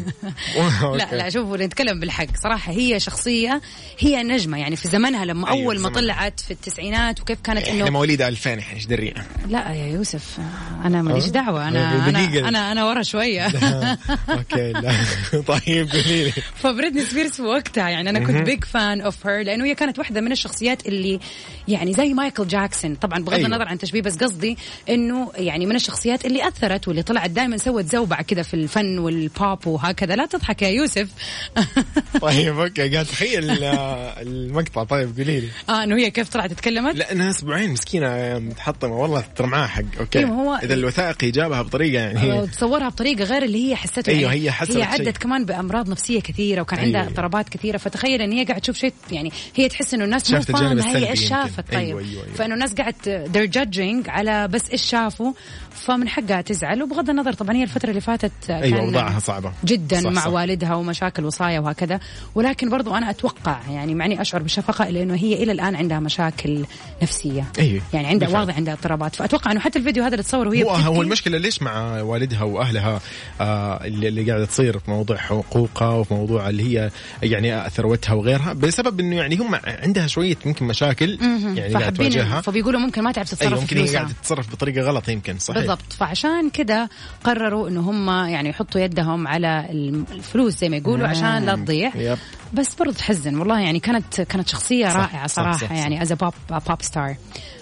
لا 0.98 1.08
لا 1.12 1.30
شوفوا 1.30 1.56
نتكلم 1.56 2.00
بالحق. 2.00 2.26
صراحة 2.42 2.72
هي 2.72 3.00
شخصية 3.00 3.60
هي 3.98 4.22
نجمة. 4.22 4.58
يعني 4.58 4.76
في 4.76 4.88
زمنها 4.88 5.24
لما 5.24 5.52
أيوة، 5.52 5.64
أول 5.64 5.78
ما 5.78 5.88
زمن. 5.88 5.92
طلعت 5.92 6.40
في 6.40 6.50
التسعينات 6.50 7.20
وكيف 7.20 7.40
كانت 7.40 7.68
إحنا 7.68 7.82
إنه 7.82 7.90
مواليد 7.90 8.22
2000 8.22 8.58
إحنا 8.58 8.74
إيش 8.74 8.86
درينا 8.86 9.24
لا 9.48 9.72
يا 9.72 9.86
يوسف 9.86 10.38
أنا 10.84 11.02
ماليش 11.02 11.24
أه؟ 11.24 11.28
دعوة. 11.28 11.68
أنا 11.68 12.08
أنا 12.08 12.26
دقيقة. 12.26 12.48
أنا, 12.48 12.72
أنا 12.72 12.84
ورا 12.84 13.02
شوية. 13.02 13.46
okay 14.28 14.72
لا. 14.72 14.92
طيب 15.54 15.90
قولي 15.90 16.24
لي. 16.24 16.32
فبريتني 16.54 17.02
سبيرز 17.02 17.30
في 17.30 17.42
وقتها 17.42 17.88
يعني 17.88 18.10
أنا 18.10 18.18
كنت 18.18 18.36
big 18.36 18.64
fan 18.64 19.00
of 19.00 19.26
her 19.26 19.42
لأنه 19.44 19.64
هي 19.64 19.74
كانت 19.74 19.98
واحدة 19.98 20.20
من 20.20 20.32
الشخصيات 20.32 20.86
اللي 20.86 21.20
يعني 21.68 21.92
زي 21.92 22.14
مايكل 22.14 22.48
جاكسون 22.48 22.94
طبعا 22.94 23.18
بغض 23.18 23.34
أيوة. 23.34 23.46
النظر 23.46 23.68
عن 23.68 23.78
تشبيه 23.78 24.02
بس 24.02 24.16
قصدي 24.16 24.56
إنه 24.88 25.32
يعني 25.36 25.66
من 25.66 25.76
الشخصيات 25.76 26.26
اللي 26.26 26.48
أثرت 26.48 26.88
واللي 26.88 27.02
طلعت 27.02 27.30
دائما 27.30 27.56
سوت 27.56 27.84
زوبعة 27.84 28.22
كذا 28.22 28.42
في 28.42 28.54
الفن 28.54 28.98
والبوب 29.14 29.66
وهكذا. 29.66 30.16
لا 30.16 30.26
تضحك 30.26 30.62
يا 30.62 30.68
يوسف. 30.68 31.08
طيب 32.20 32.58
okay 32.58 32.80
قاعد 32.82 32.94
اتخيل 33.06 33.64
آه، 33.64 34.22
المقطع. 34.22 34.84
طيب 34.84 35.16
قولي 35.18 35.40
لي. 35.40 35.48
آه 35.68 35.84
إنه 35.84 35.96
هي 35.96 36.10
كيف 36.10 36.28
طلعت؟ 36.28 36.52
تكلمت؟ 36.52 36.94
لا 36.96 37.12
انها 37.12 37.30
أسبوعين 37.30 37.70
مسكينة 37.70 38.38
متحطمه 38.38 38.96
والله 38.96 39.24
ترى 39.36 39.46
معاها 39.46 39.66
حق. 39.66 39.82
okay. 40.00 40.18
أيوة، 40.18 40.30
هو- 40.30 40.54
إذا 40.62 40.74
الوثائقي 40.74 41.30
جابها 41.30 41.62
بطريقة 41.62 42.02
يعني. 42.02 42.20
هي 42.20 42.46
تصورها 42.46 42.88
بطريقة 42.88 43.24
غير 43.24 43.42
اللي 43.42 43.68
هي 43.70 43.76
حسته 43.76 44.10
أيوة، 44.10 44.20
يعني 44.34 44.44
هي 44.46 44.50
حست 44.50 44.76
هي. 44.76 44.82
عدت 44.82 45.18
كمان 45.18 45.44
بأمراض 45.44 45.90
نفسية 45.90 46.20
كثيرة 46.20 46.60
وكان 46.62 46.78
أيوة، 46.78 46.86
عندها 46.86 47.00
أيوة. 47.00 47.12
اضطرابات 47.12 47.48
كثيرة. 47.48 47.76
فتخيل 47.78 48.20
إن 48.22 48.32
هي 48.32 48.44
قاعدة 48.44 48.60
تشوف 48.60 48.76
شيء 48.76 48.92
يعني 49.12 49.32
هي 49.54 49.68
تحس 49.68 49.94
إنه 49.94 50.04
الناس 50.04 50.30
مو 50.32 50.40
فاهمة 50.40 50.96
هي 50.96 51.10
إيش. 51.10 51.28
شافت. 51.28 51.70
طيب. 51.72 51.78
أيوة، 51.78 52.00
أيوة، 52.00 52.22
أيوة. 52.24 52.34
فإنه 52.34 52.54
الناس 52.54 52.74
قاعد 52.74 52.94
they're 53.34 53.60
judging 53.60 54.08
على 54.08 54.48
بس 54.48 54.70
إيش 54.70 54.82
شافوا. 54.82 55.32
فمن 55.70 56.08
حقها 56.08 56.40
تزعل 56.40 56.82
وبغض 56.82 57.10
النظر 57.10 57.32
طبعا 57.32 57.56
هي 57.56 57.62
الفترة 57.62 57.90
اللي 57.90 58.00
فاتت 58.00 58.32
كان 58.48 58.62
أيوه 58.62 58.80
اوضاعها 59.04 59.20
صعبة. 59.20 59.52
جدا 59.64 60.00
صح، 60.00 60.10
مع 60.10 60.20
صح. 60.22 60.26
والدها 60.26 60.74
ومشاكل 60.74 61.24
وصايا 61.24 61.60
وهكذا. 61.60 62.00
ولكن 62.34 62.70
برضو 62.70 62.94
أنا 62.94 63.10
أتوقع 63.10 63.60
يعني 63.70 63.94
معني 63.94 64.20
أشعر 64.20 64.42
بالشفقه 64.42 64.88
لأنه 64.90 65.14
هي 65.14 65.42
إلى 65.42 65.52
الآن 65.52 65.76
عندها 65.76 66.00
مشاكل 66.00 66.64
نفسية. 67.02 67.44
أيوة. 67.58 67.82
يعني 67.92 68.06
عندها. 68.06 68.28
واضح 68.28 68.56
عندها 68.56 68.74
اضطرابات. 68.74 69.16
فأتوقع 69.16 69.52
إنه 69.52 69.60
حتى 69.60 69.78
الفيديو 69.78 70.02
هذا 70.04 70.12
اللي 70.14 70.22
تصوره 70.24 70.48
وهي 70.48 70.62
هو 70.64 70.70
هو 70.70 70.92
بتبكي- 70.92 71.00
المشكلة 71.00 71.38
ليش 71.38 71.62
مع 71.62 72.02
والدها 72.02 72.42
وأهلها؟ 72.42 73.00
آه 73.40 73.84
اللي, 73.84 74.08
اللي 74.08 74.30
قاعدة 74.30 74.44
تصير 74.44 74.78
في 74.78 74.90
موضوع 74.90 75.16
حقوقها 75.16 75.88
وفي 75.88 76.14
موضوع 76.14 76.48
اللي 76.48 76.62
هي 76.78 76.90
يعني 77.22 77.70
ثروتها 77.70 78.12
وغيرها. 78.12 78.52
بسبب 78.52 79.00
إنه 79.00 79.16
يعني 79.16 79.36
هم 79.36 79.54
عندها 79.64 80.06
شوية 80.06 80.36
يمكن 80.46 80.64
مشاكل 80.66 81.18
يعني 81.56 81.70
فحابين 81.70 82.10
تواجهها. 82.10 82.40
فبيقولوا 82.40 82.80
ممكن 82.80 83.02
ما 83.02 83.12
تعرف 83.12 83.30
تتصرف 83.30 83.54
في 83.54 83.60
يمكن 83.76 83.76
هي 83.90 83.96
قاعدة 83.96 84.12
تتصرف 84.22 84.52
بطريقة 84.52 84.80
غلط 84.86 85.08
يمكن 85.08 85.38
صحيح. 85.38 85.58
بالضبط. 85.60 85.92
فعشان 85.98 86.50
كده 86.50 86.88
قرروا 87.24 87.68
إنه 87.68 87.80
هم 87.80 88.08
يعني 88.28 88.48
يحطوا 88.48 88.80
يدهم 88.94 89.28
على 89.28 89.66
الفلوس 90.12 90.58
زي 90.58 90.68
ما 90.68 90.76
يقولوا 90.76 91.08
عشان 91.08 91.44
لا 91.44 91.56
تضيع. 91.56 91.92
yep. 91.96 92.18
بس 92.52 92.74
برضه 92.74 92.92
تحزن 92.92 93.36
والله 93.36 93.60
يعني 93.60 93.80
كانت 93.80 94.20
كانت 94.20 94.48
شخصية 94.48 94.88
صح، 94.88 94.96
رائعة 94.96 95.26
صراحة 95.26 95.52
صح، 95.52 95.66
صح. 95.66 95.72
يعني 95.72 96.02
as 96.02 96.12
pop 96.12 96.34
pop 96.50 96.82
star 96.82 97.16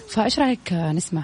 فإيش 0.09 0.39
رأيك 0.39 0.73
نسمع 0.73 1.23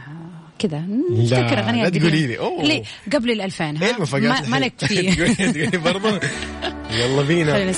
كذا 0.60 0.84
نفتكر 1.12 1.60
اغاني 1.60 1.84
لا. 1.84 1.90
تقولي 1.90 2.28
لي،. 2.28 2.38
ليه 2.62 2.84
قبل 3.14 3.32
ال 3.32 3.42
2000 3.42 3.66
إيه 3.66 3.78
ها 3.78 3.98
المفاجات 3.98 4.42
ما, 4.42 4.50
ما 4.50 4.66
لك 4.66 4.74
فيه. 4.86 5.14
تقولي 5.52 5.78
برضه 5.78 6.20
يلا 7.00 7.22
بينا. 7.22 7.72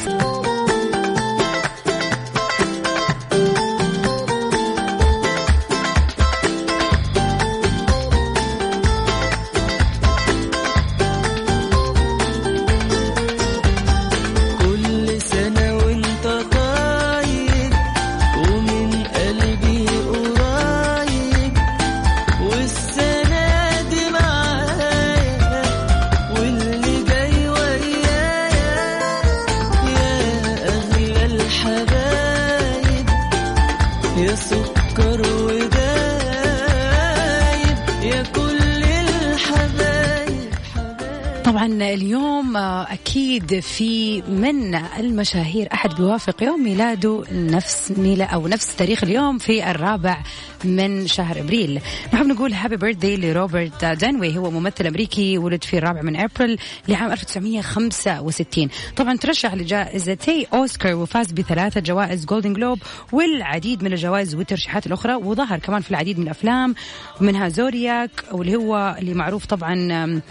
أكيد 43.31 43.59
في 43.59 44.21
من 44.21 44.75
المشاهير. 44.75 45.67
أحد 45.73 45.95
بيوافق 45.95 46.43
يوم 46.43 46.63
ميلاده 46.63 47.23
نفس 47.31 47.93
ميلا 47.97 48.25
أو 48.25 48.47
نفس 48.47 48.75
تاريخ 48.75 49.03
اليوم 49.03 49.37
في 49.37 49.71
الرابع 49.71 50.23
من 50.63 51.07
شهر 51.07 51.39
أبريل. 51.39 51.81
نحب 52.13 52.25
نقول 52.25 52.53
happy 52.53 52.77
birthday 52.77 53.17
لروبرت 53.17 53.85
داوني. 53.85 54.37
هو 54.37 54.51
ممثل 54.51 54.87
أمريكي 54.87 55.37
ولد 55.37 55.63
في 55.63 55.77
الرابع 55.77 56.01
من 56.01 56.15
أبريل 56.15 56.59
لعام 56.87 57.11
1965 57.11 58.69
طبعا 58.95 59.17
ترشح 59.17 59.53
لجائزتي 59.53 60.47
أوسكار 60.53 60.95
وفاز 60.95 61.31
بثلاثة 61.31 61.81
جوائز 61.81 62.25
Golden 62.25 62.53
Globe 62.53 62.79
والعديد 63.11 63.83
من 63.83 63.93
الجوائز 63.93 64.35
والترشيحات 64.35 64.87
الأخرى 64.87 65.15
وظهر 65.15 65.59
كمان 65.59 65.81
في 65.81 65.91
العديد 65.91 66.19
من 66.19 66.23
الأفلام. 66.23 66.75
منها 67.21 67.49
Zodiac 67.49 68.11
واللي 68.31 68.55
هو 68.55 68.95
اللي 68.99 69.13
معروف 69.13 69.45
طبعا 69.45 70.21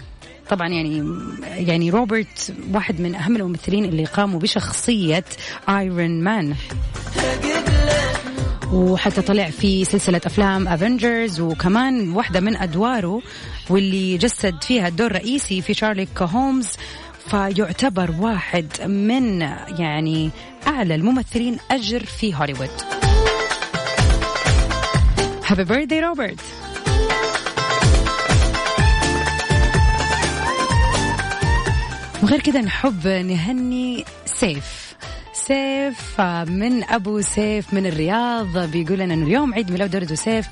طبعا 0.51 0.67
يعني 0.67 1.03
يعني 1.43 1.89
روبرت 1.89 2.53
واحد 2.73 3.01
من 3.01 3.15
أهم 3.15 3.35
الممثلين 3.35 3.85
اللي 3.85 4.05
قاموا 4.05 4.39
بشخصية 4.39 5.25
Iron 5.69 6.23
Man 6.23 6.55
وحتى 8.73 9.21
طلع 9.21 9.49
في 9.49 9.85
سلسلة 9.85 10.21
أفلام 10.25 10.67
Avengers 10.67 11.39
وكمان 11.39 12.11
واحدة 12.11 12.39
من 12.39 12.55
أدواره 12.55 13.21
واللي 13.69 14.17
جسد 14.17 14.63
فيها 14.63 14.87
الدور 14.87 15.07
الرئيسي 15.07 15.61
في 15.61 15.73
شارلوك 15.73 16.21
هولمز 16.21 16.67
فيعتبر 17.27 18.15
واحد 18.19 18.67
من 18.85 19.41
يعني 19.79 20.29
أعلى 20.67 20.95
الممثلين 20.95 21.57
أجر 21.71 22.05
في 22.05 22.35
هوليوود. 22.35 22.69
happy 25.47 25.63
birthday 25.63 25.99
روبرت 25.99 26.60
وغير 32.23 32.39
كذا 32.39 32.61
نحب 32.61 33.07
نهني 33.07 34.05
سيف. 34.25 34.95
سيف 35.33 36.21
من 36.47 36.83
أبو 36.83 37.21
سيف 37.21 37.73
من 37.73 37.85
الرياض 37.85 38.57
بيقول 38.57 38.99
لنا 38.99 39.13
إنه 39.13 39.25
اليوم 39.25 39.53
عيد 39.53 39.71
ميلاد 39.71 39.95
ولده 39.95 40.15
سيف. 40.15 40.47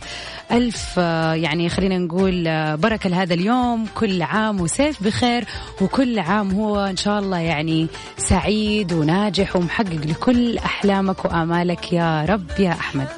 ألف 0.52 0.98
يعني 1.34 1.70
خلينا 1.70 1.98
نقول 1.98 2.44
بركة 2.78 3.10
لهذا 3.10 3.34
اليوم. 3.34 3.86
كل 3.96 4.22
عام 4.22 4.62
وسيف 4.62 5.04
بخير 5.04 5.46
وكل 5.82 6.20
عام 6.20 6.52
هو 6.52 6.86
إن 6.86 6.98
شاء 6.98 7.20
الله 7.20 7.38
يعني 7.38 7.88
سعيد 8.18 8.94
وناجح 8.94 9.56
ومحقق 9.56 10.06
لكل 10.06 10.58
أحلامك 10.58 11.26
وآمالك. 11.26 11.94
يا 11.94 12.26
رب 12.26 12.60
يا 12.60 12.72
أحمد. 12.72 13.10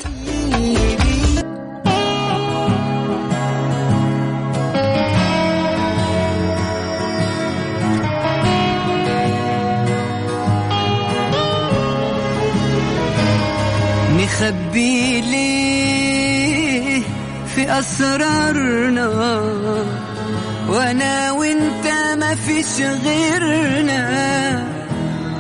نخبي 14.41 15.21
ليه 15.21 17.01
في 17.55 17.79
أسرارنا. 17.79 19.07
وأنا 20.69 21.31
وأنت 21.31 21.87
ما 22.17 22.35
فيش 22.35 22.81
غيرنا. 22.81 24.01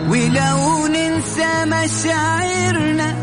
ولو 0.09 0.87
ننسى 0.87 1.65
مشاعرنا. 1.65 3.20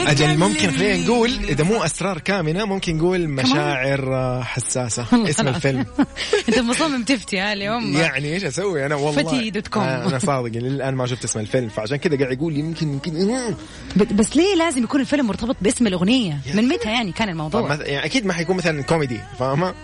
أجل 0.00 0.38
ممكن 0.38 0.70
خلينا 0.70 1.06
نقول 1.06 1.30
إذا 1.48 1.64
مو 1.64 1.84
أسرار 1.84 2.18
كامنة 2.18 2.64
ممكن 2.64 2.96
نقول 2.96 3.28
مشاعر 3.28 4.14
آه، 4.14 4.42
حساسة. 4.42 5.06
اسم 5.12 5.48
الفيلم. 5.48 5.86
أنت 6.48 6.58
مصمم 6.58 7.02
تفتي 7.04 7.38
ها 7.38 7.52
اليوم. 7.52 7.96
يعني 7.96 8.34
إيش 8.34 8.44
أسوي؟ 8.44 8.86
أنا 8.86 8.94
والله 8.94 9.22
فتي 9.22 9.50
دوت 9.50 9.68
كوم. 9.68 9.82
آه، 9.82 10.08
أنا 10.08 10.18
صادق 10.18 10.58
للان 10.58 10.94
ما 10.94 11.06
شفت 11.06 11.24
اسم 11.24 11.40
الفيلم 11.40 11.68
فعشان 11.68 11.96
كذا 11.96 12.16
قاعد 12.16 12.32
يقول 12.32 12.56
يمكن 12.56 12.88
يمكن 12.88 13.54
بس 13.96 14.36
ليه 14.36 14.54
لازم 14.54 14.84
يكون 14.84 15.00
الفيلم 15.00 15.26
مرتبط 15.26 15.56
باسم 15.60 15.86
الأغنية؟ 15.86 16.40
من 16.54 16.68
متى 16.68 16.88
يعني 16.88 17.12
كان 17.12 17.28
الموضوع؟ 17.28 17.74
يعني 17.74 18.04
أكيد 18.04 18.26
ما 18.26 18.32
حيكون 18.32 18.56
مثلا 18.56 18.82
كوميدي 18.82 19.20
فاهمة؟ 19.38 19.74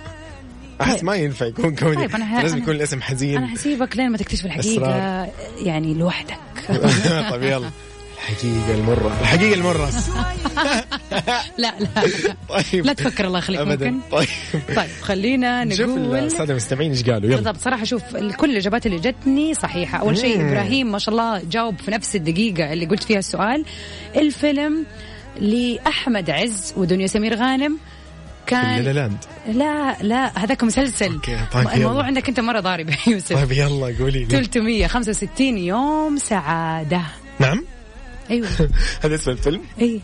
أحس 0.80 1.04
ما 1.04 1.14
ينفع 1.14 1.46
يكون 1.46 1.76
كوميدي. 1.76 2.00
طيب، 2.00 2.14
أنا 2.14 2.42
لازم 2.42 2.58
يكون 2.58 2.74
الاسم 2.74 3.02
حزين. 3.02 3.36
أنا 3.36 3.46
حسيبك 3.46 3.96
لين 3.96 4.10
ما 4.10 4.18
تكتشف 4.18 4.44
الحقيقة 4.44 4.84
أسرار. 4.84 5.28
يعني 5.56 5.94
لوحدك. 5.94 6.38
طيب 7.30 7.42
يلا. 7.42 7.70
الحقيقة 8.22 8.74
المرة. 8.74 9.18
الحقيقة 9.20 9.54
المرة. 9.54 9.90
لا 11.58 11.74
لا 11.78 11.88
طيب. 12.48 12.86
لا 12.86 12.92
تفكر 12.92 13.26
الله 13.26 13.38
يخليك 13.38 13.60
ممكن؟ 13.60 14.00
طيب. 14.10 14.28
طيب 14.76 14.90
خلينا 15.02 15.64
نقول 15.64 16.16
السادة 16.16 16.50
المستمعين 16.50 16.90
إيش 16.90 17.02
قالوا؟ 17.02 17.30
يلا. 17.30 17.36
بالضبط 17.36 17.56
صراحة 17.56 17.84
شوف 17.84 18.02
كل 18.16 18.50
الإجابات 18.50 18.86
اللي 18.86 18.98
جتني 18.98 19.54
صحيحة. 19.54 19.98
أول 19.98 20.18
شيء. 20.18 20.40
إبراهيم 20.48 20.92
ما 20.92 20.98
شاء 20.98 21.14
الله 21.14 21.42
جاوب 21.50 21.78
في 21.78 21.90
نفس 21.90 22.16
الدقيقة 22.16 22.72
اللي 22.72 22.86
قلت 22.86 23.02
فيها 23.02 23.18
السؤال. 23.18 23.64
الفيلم 24.16 24.86
لأحمد 25.40 26.30
عز 26.30 26.74
ودنيا 26.76 27.06
سمير 27.06 27.34
غانم 27.34 27.78
كان 28.46 28.82
لا 28.84 28.92
لاند 28.92 29.18
لا 29.52 29.96
لا 30.02 30.44
هذاك 30.44 30.64
مسلسل. 30.64 31.20
طيب 31.52 31.68
الموضوع 31.68 31.76
يلا. 31.76 32.02
عندك 32.02 32.28
أنت 32.28 32.40
مرة 32.40 32.60
ضارب 32.60 32.90
يوسف. 33.06 33.32
طيب 33.32 33.52
يلا 33.52 33.68
قولي 33.70 33.98
قولي. 33.98 34.26
365 34.26 35.58
يوم 35.58 36.16
سعادة. 36.16 37.02
نعم. 37.38 37.64
أيوه. 38.30 38.48
هذا 39.04 39.14
اسم 39.14 39.30
الفيلم؟ 39.30 39.62
أي 39.80 40.00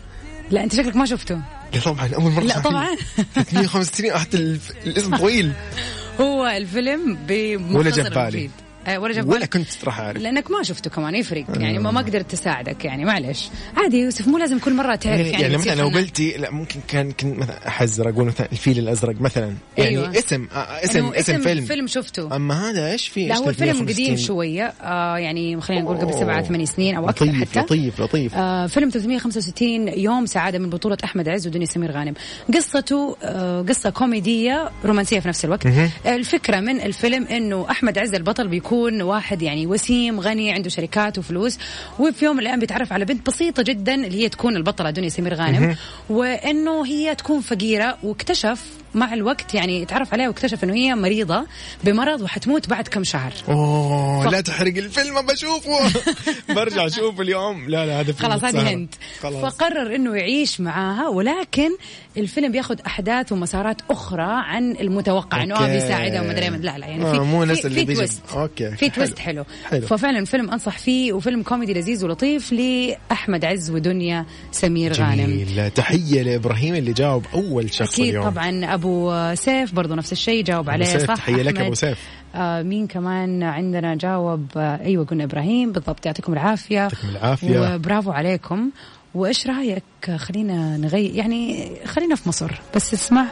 لا 0.51 0.63
أنت 0.63 0.75
شكلك 0.75 0.95
ما 0.95 1.05
شفته. 1.05 1.41
لا 1.73 1.79
طبعا 1.79 2.09
أول 2.15 2.31
مرة 2.31 2.43
لا 2.43 2.59
طبعا. 2.59 2.95
فيه. 2.95 3.23
365 3.43 4.17
حتى 4.19 4.37
الاسم 4.85 5.15
طويل. 5.17 5.51
هو 6.21 6.47
الفيلم 6.47 7.17
بمختصر 7.27 7.77
ولا 7.77 7.89
جاب 7.89 8.13
بالي. 8.13 8.49
آه، 8.89 8.99
ولا 8.99 9.13
جاب 9.13 9.29
ولا. 9.29 9.45
كنت 9.45 9.67
راح 9.83 9.99
أعرف. 9.99 10.17
لأنك 10.21 10.51
ما 10.51 10.63
شفته 10.63 10.89
كمان 10.89 11.15
يفرق 11.15 11.45
يعني 11.59 11.79
ما 11.79 11.91
ما 11.91 12.01
قدرت 12.01 12.31
تساعدك 12.31 12.85
يعني 12.85 13.05
معلش 13.05 13.49
عادي 13.77 13.97
يوسف 13.97 14.27
مو 14.27 14.37
لازم 14.37 14.59
كل 14.59 14.73
مرة 14.73 14.95
تعرف 14.95 15.05
يعني, 15.19 15.29
يعني, 15.29 15.43
يعني 15.43 15.57
مثلا 15.57 15.75
لو. 15.75 15.89
قلتي 15.89 16.37
لا 16.37 16.51
ممكن 16.51 16.79
كان 16.87 17.11
كنت 17.11 17.37
مثلا 17.39 17.67
احذر 17.67 18.09
أقول 18.09 18.25
مثلا 18.25 18.47
الفيل 18.51 18.79
الأزرق 18.79 19.21
مثلا. 19.21 19.53
يعني 19.77 19.89
أيوة. 19.89 20.09
اسم 20.19 20.47
آه، 20.53 20.57
اسم 20.83 20.99
إنه 20.99 21.19
اسم 21.19 21.41
فيلم. 21.41 21.65
فيلم 21.65 21.87
شفته. 21.87 22.35
أما 22.35 22.69
هذا 22.69 22.91
إيش 22.91 23.07
فيه 23.07 23.27
لا 23.27 23.37
هو 23.37 23.49
الفيلم 23.49 23.71
365 23.73 24.05
قديم 24.05 24.17
شوية. 24.27 24.73
آه 24.81 25.17
يعني 25.17 25.61
خلينا 25.61 25.83
نقول 25.83 25.97
قبل. 25.97 26.13
سبعة 26.13 26.43
ثمان 26.43 26.65
سنين 26.65 26.95
أو 26.95 27.09
أكثر 27.09 27.25
لطيف 27.25 27.49
حتى. 27.51 27.59
لطيف 27.59 28.01
لطيف. 28.01 28.35
آه 28.35 28.67
فيلم 28.67 28.89
365 28.89 29.87
يوم 29.87 30.25
سعادة 30.25 30.59
من 30.59 30.69
بطولة 30.69 30.97
أحمد 31.03 31.29
عز 31.29 31.47
ودنيا 31.47 31.65
سمير 31.65 31.91
غانم. 31.91 32.13
قصته 32.55 33.17
آه 33.23 33.61
قصة 33.61 33.89
كوميدية 33.89 34.69
رومانسية 34.85 35.19
في 35.19 35.27
نفس 35.27 35.45
الوقت. 35.45 35.65
آه 35.65 35.89
الفكرة 36.05 36.59
من 36.59 36.81
الفيلم 36.81 37.23
أنه 37.27 37.65
أحمد 37.71 37.97
عز 37.97 38.13
البطل 38.13 38.47
بيكون 38.47 38.78
واحد 39.01 39.41
يعني 39.41 39.67
وسيم 39.67 40.19
غني 40.19 40.51
عنده 40.51 40.69
شركات 40.69 41.17
وفلوس. 41.17 41.57
وفي 41.99 42.25
يوم 42.25 42.35
من 42.35 42.41
الأيام 42.41 42.59
بيتعرف 42.59 42.93
على 42.93 43.05
بنت 43.05 43.27
بسيطة 43.27 43.63
جدا 43.63 43.95
اللي 43.95 44.23
هي 44.23 44.29
تكون 44.29 44.55
البطلة 44.55 44.89
دنيا 44.89 45.09
سمير 45.09 45.33
غانم. 45.33 45.75
وأنه 46.09 46.85
هي 46.85 47.15
تكون 47.15 47.41
فقيرة 47.41 47.97
واكتشف 48.03 48.78
مع 48.95 49.13
الوقت 49.13 49.53
يعني 49.53 49.85
تعرف 49.85 50.13
عليها 50.13 50.27
واكتشف 50.27 50.63
إنه 50.63 50.73
هي 50.73 50.95
مريضة 50.95 51.45
بمرض 51.83 52.21
وحتموت 52.21 52.69
بعد 52.69 52.87
كم 52.87 53.03
شهر. 53.03 53.33
أوه 53.49 54.29
ف- 54.29 54.31
لا 54.31 54.41
تحرق 54.41 54.77
الفيلم 54.77 55.21
بشوفه 55.21 56.01
برجع 56.55 56.85
اشوفه 56.85 57.21
اليوم. 57.21 57.69
لا 57.69 57.85
لا 57.85 57.99
هذا 57.99 58.11
فيلم 58.11 58.29
خلاص 58.29 58.43
هذه. 58.43 58.73
هنت 58.73 58.93
خلاص. 59.21 59.53
فقرر 59.53 59.95
إنه 59.95 60.15
يعيش 60.15 60.61
معاها 60.61 61.07
ولكن 61.07 61.69
الفيلم 62.17 62.51
بياخذ 62.51 62.79
أحداث 62.87 63.31
ومسارات 63.31 63.81
أخرى 63.89 64.25
عن 64.27 64.71
المتوقع 64.71 65.43
إنه 65.43 65.55
okay. 65.55 65.73
بيساعدها 65.73 66.21
وما 66.21 66.31
أدري 66.31 66.49
لا 66.49 66.77
لا 66.77 66.87
يعني 66.87 67.05
آه، 67.05 67.11
في 67.13 67.19
مو 67.19 67.43
نفس 67.43 67.65
اللي 67.65 67.85
في 67.85 67.95
twist 67.95 68.21
okay، 68.33 68.71
في. 68.75 68.89
twist 68.89 69.19
حلو. 69.19 69.45
حلو. 69.65 69.87
ففعلا 69.87 70.19
الفيلم 70.19 70.51
أنصح 70.51 70.77
فيه 70.77 71.13
وفيلم 71.13 71.43
كوميدي 71.43 71.73
لذيذ 71.73 72.05
ولطيف 72.05 72.51
لأحمد 72.53 73.45
عز 73.45 73.71
ودنيا 73.71 74.25
سمير 74.51 74.93
غانم. 74.93 75.25
جميل. 75.25 75.71
تحية 75.71 76.21
لإبراهيم 76.21 76.75
اللي 76.75 76.93
جاوب 76.93 77.25
أول 77.33 77.73
شخص 77.73 77.93
أكيد 77.93 78.07
اليوم. 78.07 78.29
طبعا 78.29 78.75
أبو 78.79 79.13
سيف 79.35 79.73
برضو 79.73 79.95
نفس 79.95 80.11
الشيء 80.11 80.43
جاوب 80.43 80.69
عليه 80.69 80.97
صح 80.97 81.15
تحية 81.15 81.41
لك. 81.43 81.59
أبو 81.59 81.73
سيف. 81.73 81.97
آه 82.35 82.61
مين 82.61 82.87
كمان 82.87 83.43
عندنا 83.43 83.95
جاوب 83.95 84.45
آه 84.57 84.79
أيوه 84.85 85.05
قلنا 85.05 85.23
إبراهيم 85.23 85.71
بالضبط 85.71 86.05
يعطيكم 86.05 86.33
العافية 86.33 86.75
يعطيكم 86.75 87.09
العافية. 87.09 87.75
وبرافو 87.75 88.11
عليكم 88.11 88.69
وإيش 89.15 89.47
رأيك 89.47 89.83
خلينا 90.17 90.77
نغير 90.77 91.15
يعني 91.15 91.71
خلينا 91.85 92.15
في 92.15 92.29
مصر 92.29 92.51
بس 92.75 92.93
اسمع 92.93 93.25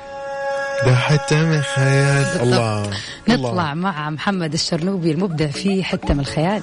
ده 0.85 0.95
حتة 0.95 1.35
من 1.43 1.61
خيال 1.61 2.41
الله 2.41 2.89
نطلع 3.29 3.49
الله. 3.49 3.73
مع 3.73 4.09
محمد 4.09 4.53
الشرنوبي 4.53 5.11
المبدع 5.11 5.47
في 5.47 5.83
حتة 5.83 6.13
من 6.13 6.19
الخيال 6.19 6.61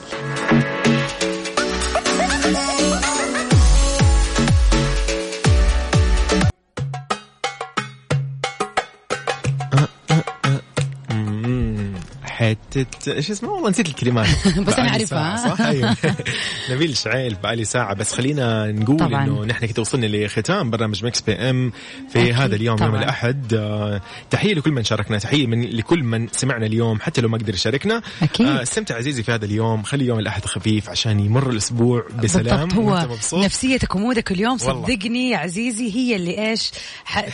حتة 12.80 13.12
إيش 13.12 13.30
اسمه؟ 13.30 13.50
والله 13.50 13.70
نسيت 13.70 13.88
الكلمات 13.88 14.26
بس 14.66 14.78
أعرفها. 14.78 15.06
ساعة، 15.36 15.54
صح؟ 15.54 15.60
أيوه. 15.60 15.96
نبيل 16.70 16.96
شعيل 16.96 17.34
بقالي 17.34 17.64
ساعة. 17.64 17.94
بس 17.94 18.12
خلينا 18.12 18.72
نقول 18.72 18.96
طبعاً. 18.96 19.24
إنه 19.24 19.44
نحن 19.44 19.66
كده 19.66 19.80
وصلنا 19.82 20.06
لختام 20.06 20.70
برنامج 20.70 21.04
Mix 21.04 21.20
PM 21.20 21.72
في 22.12 22.22
أكيد. 22.22 22.34
هذا 22.34 22.56
اليوم 22.56 22.78
يوم 22.78 22.88
طبعاً. 22.88 23.02
الأحد. 23.02 23.54
آه، 23.54 24.00
تحية 24.30 24.54
لكل 24.54 24.70
من 24.72 24.84
شاركنا. 24.84 25.18
تحية 25.18 25.46
من 25.46 25.62
لكل 25.70 26.02
من 26.02 26.28
سمعنا 26.32 26.66
اليوم 26.66 27.00
حتى 27.00 27.20
لو 27.20 27.28
ما 27.28 27.38
قدر 27.38 27.54
يشاركنا. 27.54 28.02
أكيد. 28.22 28.46
آه، 28.46 28.62
استمتع 28.62 28.96
عزيزي 28.96 29.22
في 29.22 29.32
هذا 29.32 29.44
اليوم. 29.44 29.82
خلي 29.82 30.06
يوم 30.06 30.18
الأحد 30.18 30.44
خفيف 30.44 30.88
عشان 30.88 31.20
يمر 31.20 31.50
الأسبوع 31.50 32.06
بسلام. 32.22 32.70
هو 32.70 33.06
مبسوط. 33.10 33.44
نفسيتك 33.44 33.94
و 33.94 34.01
mood 34.01 34.26
ك 34.26 34.32
اليوم. 34.32 34.58
صدقني 34.58 35.30
يا 35.30 35.36
عزيزي 35.36 35.94
هي 35.94 36.16
اللي 36.16 36.50
إيش؟ 36.50 36.70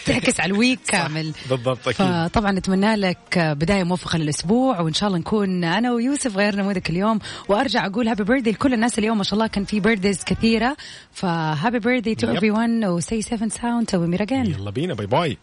تعكس 0.07 0.40
على 0.40 0.53
ال 0.53 0.58
week 0.58 0.81
كامل. 0.88 1.33
بالضبط 1.50 1.88
أكيد. 1.88 2.07
فطبعا 2.07 2.53
نتمنى 2.53 2.96
لك 2.96 3.38
بداية 3.38 3.85
موفقه 3.85 4.18
للأسبوع 4.18 4.81
وإن 4.81 4.92
شاء 4.94 5.07
الله 5.09 5.18
نكون 5.18 5.30
أنا 5.35 5.93
ويوسف 5.93 6.37
غيرنا 6.37 6.62
mood 6.62 6.85
ك 6.85 6.90
اليوم 6.90 7.19
وأرجع 7.49 7.87
أقول 7.87 8.09
happy 8.09 8.25
birthday 8.25 8.51
لكل 8.51 8.75
الناس 8.75 8.99
اليوم. 8.99 9.19
ما 9.19 9.25
شاء 9.25 9.35
الله 9.35 9.47
كان 9.47 9.64
في 9.64 9.81
birthdays 9.81 10.25
كثيرة. 10.25 10.77
ف 11.12 11.79
happy 11.79 11.92
birthday 11.92 12.14
to. 12.14 12.31
everyone 12.31 12.85
و 12.85 12.94
see 12.94 13.23
7 13.23 13.49
sound 13.49 13.87
tomorrow 13.87 14.07
again 14.07 14.46
يلا 14.47 14.71
بينا. 14.71 14.95
باي 14.95 15.07
باي 15.07 15.38